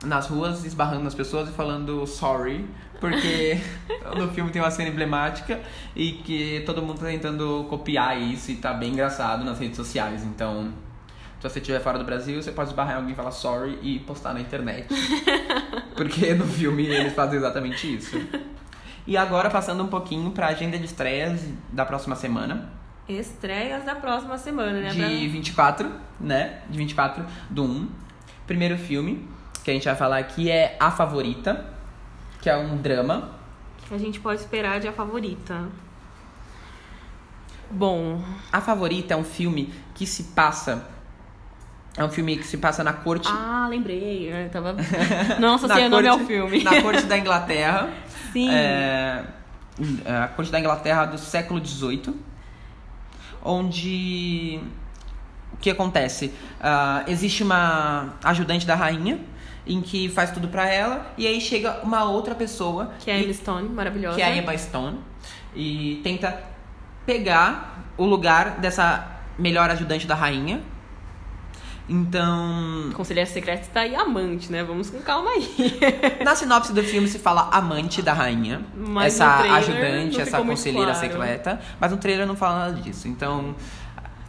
[0.06, 2.66] nas ruas, esbarrando nas pessoas e falando sorry,
[3.00, 3.60] porque
[4.16, 5.60] no filme tem uma cena emblemática
[5.96, 10.24] e que todo mundo tá tentando copiar isso e tá bem engraçado nas redes sociais.
[10.24, 10.72] Então,
[11.40, 14.00] se você estiver fora do Brasil, você pode esbarrar em alguém e falar sorry e
[14.00, 14.88] postar na internet.
[15.96, 18.20] Porque no filme eles fazem exatamente isso.
[19.08, 22.70] E agora, passando um pouquinho pra agenda de estreias da próxima semana.
[23.08, 24.90] Estreias da próxima semana, né?
[24.90, 26.62] De 24, né?
[26.70, 27.90] De 24 do 1.
[28.46, 29.28] Primeiro filme
[29.64, 31.66] que a gente vai falar aqui é A Favorita,
[32.42, 33.20] que é um drama.
[33.20, 33.88] Pra...
[33.88, 35.68] Que a gente pode esperar de a favorita.
[37.72, 38.22] Bom,
[38.52, 40.88] A Favorita é um filme que se passa.
[42.00, 43.28] É um filme que se passa na corte.
[43.30, 44.32] ah, lembrei.
[44.32, 44.74] Eu tava...
[45.40, 46.64] Não na associei o nome ao corte- filme.
[46.64, 47.90] Na corte da Inglaterra.
[48.32, 48.50] Sim.
[48.50, 49.24] É,
[50.24, 52.14] a corte da Inglaterra do século XVIII,
[53.44, 54.60] onde
[55.54, 56.34] o que acontece?
[56.62, 59.20] Ah, existe uma ajudante da rainha
[59.66, 63.20] em que faz tudo pra ela e aí chega uma outra pessoa Que é a
[63.20, 64.16] Emma Stone, maravilhosa.
[64.16, 65.00] que é a Emma Stone
[65.56, 66.42] e tenta
[67.06, 69.06] pegar o lugar dessa
[69.38, 70.62] melhor ajudante da rainha.
[71.90, 74.64] Então, Conselheira secreta está aí amante, né?
[74.64, 75.50] Vamos com calma aí.
[76.24, 78.62] Na sinopse do filme se fala amante da rainha.
[78.76, 81.00] Mas essa ajudante, essa conselheira claro.
[81.00, 81.60] secreta.
[81.80, 83.08] Mas no trailer não fala nada disso.
[83.08, 83.56] Então,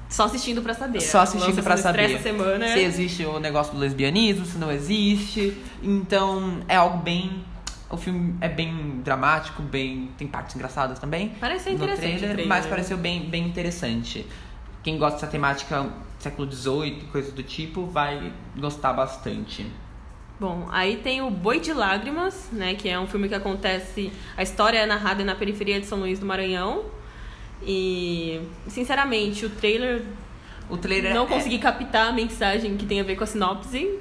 [0.08, 1.02] Só assistindo pra saber.
[1.02, 2.66] só assistindo essa saber Essa semana.
[2.68, 5.54] se existe o negócio do lesbianismo, se não existe.
[5.82, 7.44] Então, é algo bem.
[7.90, 10.11] O filme é bem dramático, bem.
[10.16, 11.32] Tem partes engraçadas também.
[11.40, 12.46] Parece interessante trailer, trailer.
[12.46, 14.26] mas pareceu bem, bem interessante.
[14.82, 15.86] Quem gosta dessa temática
[16.21, 19.66] século XVIII, coisas do tipo, vai gostar bastante.
[20.39, 22.75] Bom, aí tem o Boi de Lágrimas, né?
[22.75, 24.11] Que é um filme que acontece.
[24.37, 26.85] A história é narrada na periferia de São Luís do Maranhão.
[27.62, 30.03] E, sinceramente, o trailer
[30.71, 33.99] O trailer não é- consegui captar a mensagem que tem a ver com a sinopse.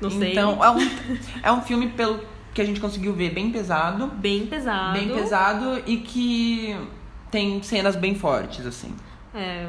[0.00, 0.32] Não sei.
[0.32, 0.78] Então, é um,
[1.44, 2.20] é um filme, pelo
[2.54, 4.06] que a gente conseguiu ver, bem pesado.
[4.08, 4.98] Bem pesado.
[4.98, 6.76] Bem pesado e que
[7.30, 8.92] tem cenas bem fortes, assim.
[9.32, 9.68] É,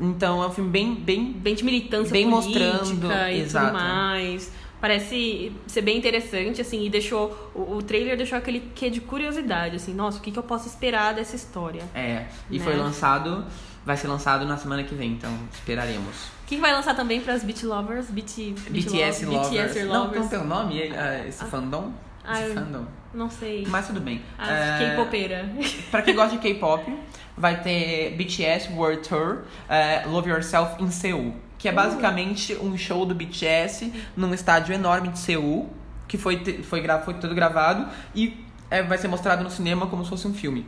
[0.00, 1.32] Então, é um filme bem, bem...
[1.32, 3.66] bem de militância Bem política mostrando, e exato.
[3.66, 4.52] tudo mais.
[4.80, 7.50] Parece ser bem interessante, assim, e deixou.
[7.54, 10.68] O, o trailer deixou aquele quê de curiosidade, assim, nossa, o que, que eu posso
[10.68, 11.82] esperar dessa história?
[11.94, 12.64] É, e Né?
[12.64, 13.44] foi lançado...
[13.84, 16.14] Vai ser lançado na semana que vem, então esperaremos.
[16.44, 18.10] O que, vai lançar também pras Beat Lovers?
[18.10, 19.48] Beat, BTS Lo- Lovers.
[19.72, 20.20] BTS Não, Lovers.
[20.22, 21.92] não tem o nome, eh, esse fandom?
[22.22, 22.84] Ah, Esse fandom.
[23.14, 23.64] Não sei.
[23.66, 24.20] Mas tudo bem.
[24.36, 25.50] As É, K-popeira.
[25.90, 26.84] Pra quem gosta de K-pop,
[27.38, 31.34] vai ter BTS World Tour eh, Love Yourself in Seul.
[31.58, 35.68] Que é basicamente um show do BTS num estádio enorme de Seul,
[36.06, 40.04] que foi, foi, gra- foi todo gravado e eh, vai ser mostrado no cinema como
[40.04, 40.66] se fosse um filme.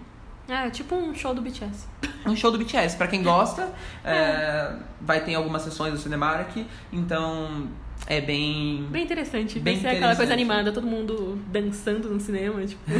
[0.49, 1.87] É, tipo um show do BTS.
[2.27, 2.97] Um show do BTS.
[2.97, 3.69] Pra quem gosta,
[4.05, 6.57] eh, vai ter algumas sessões do Cinemark,
[6.93, 7.69] então
[8.09, 8.85] é bem.
[8.91, 9.61] Bem interessante.
[9.61, 12.81] Bem Vai ser aquela coisa animada, todo mundo dançando no cinema, tipo.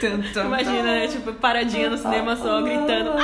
[0.00, 1.08] Tum, Imagina, né?
[1.08, 3.10] Tipo, paradinha no cinema só, gritando.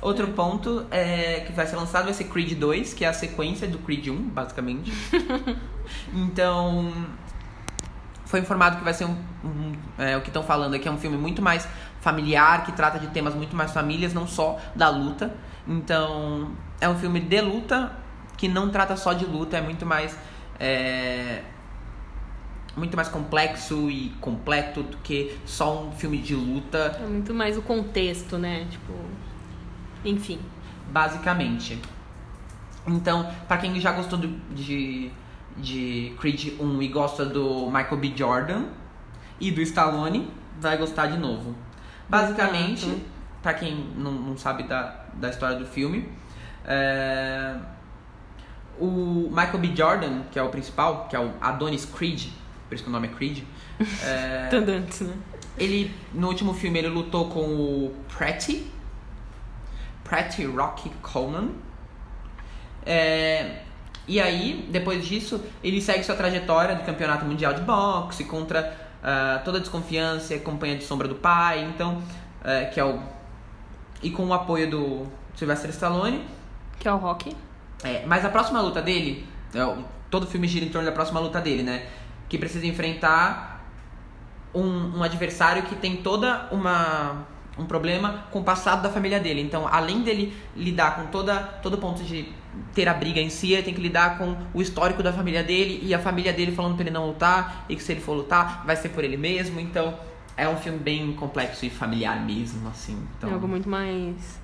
[0.00, 3.68] Outro ponto é, que vai ser lançado vai ser Creed 2, que é a sequência
[3.68, 4.92] do Creed 1, basicamente.
[6.12, 6.92] então,
[8.24, 10.98] foi informado que vai ser um, um- é, o que estão falando aqui é um
[10.98, 11.68] filme muito mais
[12.00, 15.32] familiar, que trata de temas muito mais famílias, não só da luta.
[15.68, 16.50] Então,
[16.80, 17.92] é um filme de luta
[18.36, 20.18] que não trata só de luta, é muito mais
[20.58, 21.42] é,
[22.76, 27.56] muito mais complexo e completo do que só um filme de luta É muito mais
[27.58, 28.66] o contexto, né?
[28.70, 28.92] Tipo.
[30.04, 30.38] Enfim.
[30.90, 31.78] basicamente.
[32.86, 35.10] Então, pra quem já gostou do- de,
[35.56, 38.12] de Creed 1 e gosta do Michael B.
[38.16, 38.64] Jordan
[39.38, 40.28] e do Stallone,
[40.60, 41.54] vai gostar de novo.
[42.08, 43.00] Basicamente, Exato.
[43.42, 46.08] pra quem não, não sabe da, da história do filme,
[46.64, 47.54] é,
[48.78, 49.76] o Michael B.
[49.76, 52.26] Jordan, que é o principal, que é o Adonis Creed,
[52.72, 53.42] por isso que o nome é Creed,
[54.02, 55.12] é, Tandantes, né?
[55.58, 58.66] ele, no último filme, ele lutou com o Pretty.
[60.02, 61.50] Pretty Rocky Coleman.
[62.86, 63.58] É,
[64.08, 69.42] e aí, depois disso, ele segue sua trajetória do campeonato mundial de boxe contra ah,
[69.44, 71.62] toda a desconfiança e companhia de sombra do pai.
[71.64, 72.02] Então,
[72.42, 72.98] é, que é o.
[74.02, 75.06] E com o apoio do
[75.36, 76.24] Sylvester Stallone.
[76.78, 77.36] Que é o Rock.
[77.84, 79.76] É, mas a próxima luta dele, é,
[80.10, 81.86] todo filme gira em torno da próxima luta dele, né?
[82.32, 83.62] Que precisa enfrentar
[84.54, 87.26] um, um adversário que tem toda uma
[87.58, 89.42] um problema com o passado da família dele.
[89.42, 92.32] Então, além dele lidar com toda todo ponto de
[92.72, 95.78] ter a briga em si, ele tem que lidar com o histórico da família dele
[95.82, 98.64] e a família dele falando pra ele não lutar e que se ele for lutar,
[98.64, 99.60] vai ser por ele mesmo.
[99.60, 99.94] Então,
[100.34, 102.98] é um filme bem complexo e familiar mesmo, assim.
[103.18, 104.40] Então, É algo muito mais.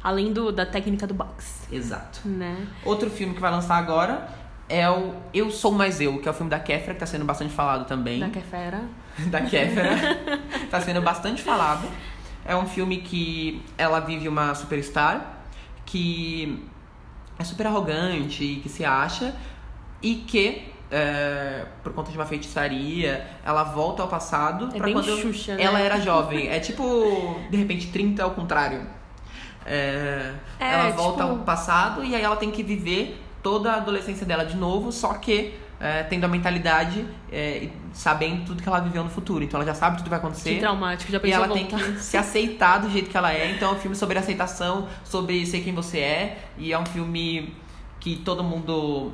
[0.00, 2.20] Além do, da técnica do boxe, exato.
[2.24, 2.68] né?
[2.84, 6.34] Outro filme que vai lançar agora é o Eu Sou Mais Eu, que é o
[6.34, 8.20] filme da Kéfera, que tá sendo bastante falado também.
[8.20, 8.82] Da que é fera.
[9.30, 9.96] Da Kéfera.
[10.70, 11.88] tá sendo bastante falado.
[12.44, 15.34] É um filme que ela vive uma superstar
[15.84, 16.64] que
[17.38, 19.34] é super arrogante e que se acha
[20.02, 25.16] e que, é, por conta de uma feitiçaria, ela volta ao passado É pra quando
[25.20, 25.62] Xuxa, né?
[25.62, 26.48] ela era jovem.
[26.48, 28.86] É tipo, de repente, 30 ao contrário.
[29.64, 33.76] É, É, ela volta tipo- ao passado e aí ela tem que viver toda a
[33.76, 38.68] adolescência dela de novo, só que é, tendo a mentalidade, é, e sabendo tudo que
[38.68, 39.44] ela viveu no futuro.
[39.44, 40.54] Então ela já sabe tudo que vai acontecer.
[40.54, 41.92] Que traumático, já E ela tem voltar.
[41.92, 43.52] que se aceitar do jeito que ela é.
[43.52, 46.38] Então é um filme sobre aceitação, sobre ser quem você é.
[46.58, 47.54] E é um filme
[48.00, 49.12] que todo mundo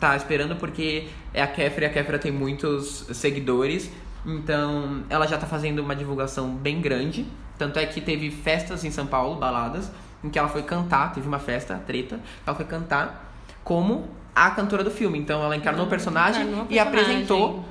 [0.00, 3.88] tá esperando porque é a Kéfera e a Kéfera tem muitos seguidores.
[4.26, 7.24] Então ela já tá fazendo uma divulgação bem grande.
[7.56, 9.88] Tanto é que teve festas em São Paulo, baladas,
[10.24, 13.31] em que ela foi cantar, teve uma festa, treta, ela foi cantar
[13.64, 15.18] como a cantora do filme.
[15.18, 17.00] Então ela encarnou o personagem encarnou e personagem.
[17.00, 17.64] apresentou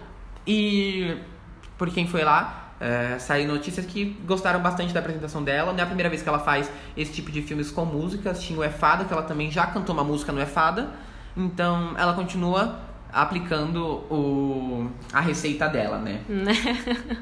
[0.45, 1.17] e
[1.77, 5.71] por quem foi lá, é, saíram notícias que gostaram bastante da apresentação dela.
[5.71, 8.41] Não é a primeira vez que ela faz esse tipo de filmes com músicas.
[8.41, 10.89] Tinha o É Fada, que ela também já cantou uma música no É Fada.
[11.35, 12.79] Então ela continua
[13.13, 16.21] aplicando o, a receita dela, né?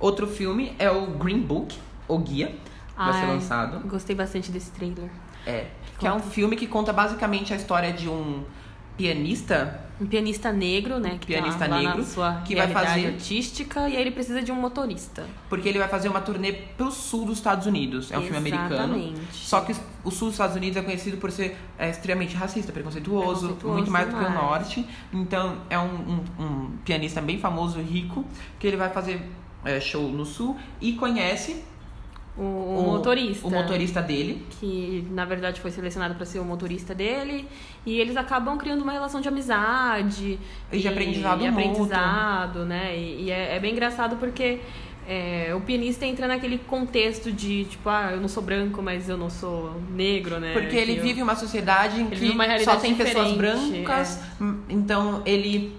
[0.00, 1.76] Outro filme é o Green Book,
[2.06, 2.54] o Guia,
[2.96, 3.80] vai ser lançado.
[3.88, 5.10] Gostei bastante desse trailer.
[5.46, 5.66] É,
[5.98, 8.44] que é um filme que conta basicamente a história de um
[8.96, 11.18] pianista Um pianista negro, né?
[11.20, 12.04] Que Pianista tá negro,
[12.44, 13.88] que vai fazer- artística.
[13.88, 15.26] E aí ele precisa de um motorista.
[15.48, 18.10] Porque ele vai fazer uma turnê pro sul dos Estados Unidos.
[18.12, 18.74] É um filme americano.
[18.96, 19.20] Exatamente.
[19.32, 19.72] Só que
[20.04, 23.90] o sul dos Estados Unidos é conhecido por ser é, extremamente racista, preconceituoso, Preconceituoso muito
[23.90, 24.86] mais do que o norte.
[25.12, 25.84] Então é um,
[26.38, 28.24] um- um pianista bem famoso, rico,
[28.58, 29.20] que ele vai fazer
[29.64, 31.64] é, show no sul e conhece
[32.38, 32.42] O,
[32.78, 33.46] o motorista.
[33.46, 34.42] o motorista dele.
[34.60, 37.48] que na verdade foi selecionado para ser o motorista dele
[37.84, 40.38] e eles acabam criando uma relação de amizade
[40.70, 42.96] E de aprendizado e aprendizado, né?
[42.96, 44.60] E, e é, é bem engraçado porque
[45.08, 49.16] é, o pianista entra naquele contexto de tipo, ah, eu não sou branco, mas eu
[49.16, 50.52] não sou negro, né?
[50.52, 55.22] Porque ele Que eu- vive uma sociedade em que só tem pessoas brancas, hum, então
[55.26, 55.74] ele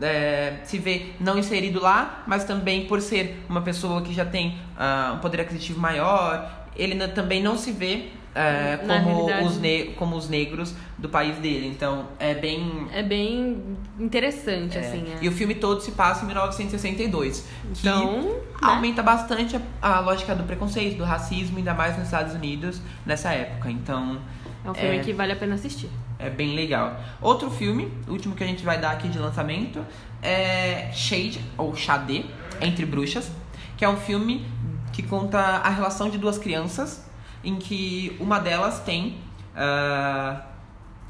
[0.00, 4.58] é, se vê não inserido lá, mas também por ser uma pessoa que já tem
[4.76, 10.28] ah, um poder aquisitivo maior, ele também não se vê é, como, os como os
[10.28, 11.68] negros do país dele.
[11.68, 12.88] Então é bem.
[12.92, 15.04] É bem interessante, é, assim.
[15.12, 15.24] é.
[15.24, 17.46] E o filme todo se passa em 1962.
[17.70, 18.22] Então,
[18.58, 18.72] que né?
[18.72, 23.32] aumenta bastante a, a lógica do preconceito, do racismo, ainda mais nos Estados Unidos nessa
[23.32, 23.70] época.
[23.70, 24.18] Então.
[24.64, 25.90] É um filme é- que vale a pena assistir.
[26.24, 26.98] É bem legal.
[27.20, 29.84] Outro filme, último que a gente vai dar aqui de lançamento,
[30.22, 32.24] é Shade, ou Xadê,
[32.62, 33.30] Entre Bruxas,
[33.76, 34.46] que é um filme
[34.90, 37.04] que conta a relação de duas crianças,
[37.44, 39.18] em que uma delas tem
[39.54, 40.40] ah,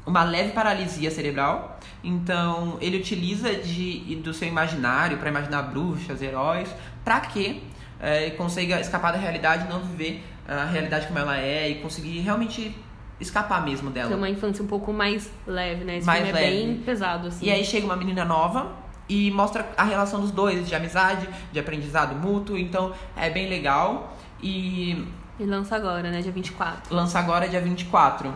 [0.05, 1.79] uma leve paralisia cerebral.
[2.03, 6.69] Então, ele utiliza de, do seu imaginário para imaginar bruxas, heróis,
[7.05, 7.63] para que
[8.01, 12.75] eh, consiga escapar da realidade, não viver a realidade como ela é e conseguir realmente
[13.19, 14.09] escapar mesmo dela.
[14.09, 15.97] Tem uma infância um pouco mais leve, né?
[15.97, 16.55] Esse Mais filme é leve.
[16.67, 17.45] bem pesado, assim.
[17.45, 18.71] E aí chega uma menina nova
[19.07, 22.57] e mostra a relação dos dois, de amizade, de aprendizado mútuo.
[22.57, 24.17] Então é bem legal.
[24.41, 25.05] E
[25.39, 26.21] E lança agora, né?
[26.21, 26.93] Dia 24.
[26.93, 28.33] lança agora dia 24.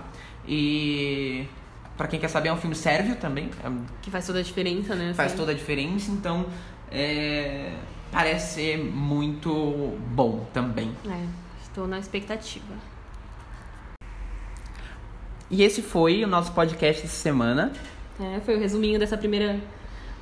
[0.48, 1.46] E
[1.98, 3.50] pra quem quer saber, é um filme sérvio também.
[3.64, 3.70] é-
[4.02, 5.14] Que faz toda a diferença, né?
[5.14, 5.38] faz assim.
[5.38, 6.10] toda a diferença.
[6.12, 6.46] Então
[6.92, 7.74] é,
[8.12, 10.92] parece ser muito bom também.
[11.08, 11.24] É,
[11.62, 12.74] estou na expectativa.
[15.52, 17.72] E esse foi o nosso podcast essa semana.
[18.20, 19.60] É, foi o resuminho dessa primeira.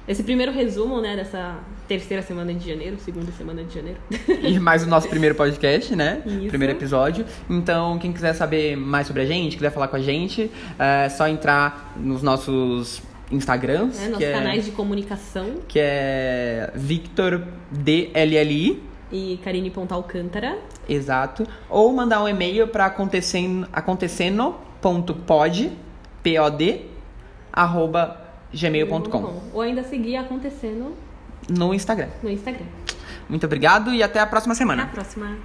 [0.07, 3.99] Esse primeiro resumo, né, dessa terceira semana de janeiro, segunda semana de janeiro.
[4.41, 6.21] E mais o nosso primeiro podcast, né?
[6.25, 6.47] Isso.
[6.47, 7.25] Primeiro episódio.
[7.49, 10.49] Então, quem quiser saber mais sobre a gente, quiser falar com a gente,
[10.79, 17.43] é só entrar nos nossos Instagrams, né, nossos é, canais de comunicação que é Victor
[17.69, 18.81] DLLI,
[19.11, 20.57] e Karine Pontalcântara.
[20.87, 25.71] exato, ou mandar um e-mail para acontecendo, acontecendo.pod, pod,
[27.51, 28.21] arroba
[28.53, 30.95] gmail.com Ou ainda seguir acontecendo
[31.49, 32.09] no Instagram.
[32.21, 32.65] no Instagram.
[33.29, 34.83] Muito obrigado e até a próxima Até semana.
[34.83, 35.37] a próxima.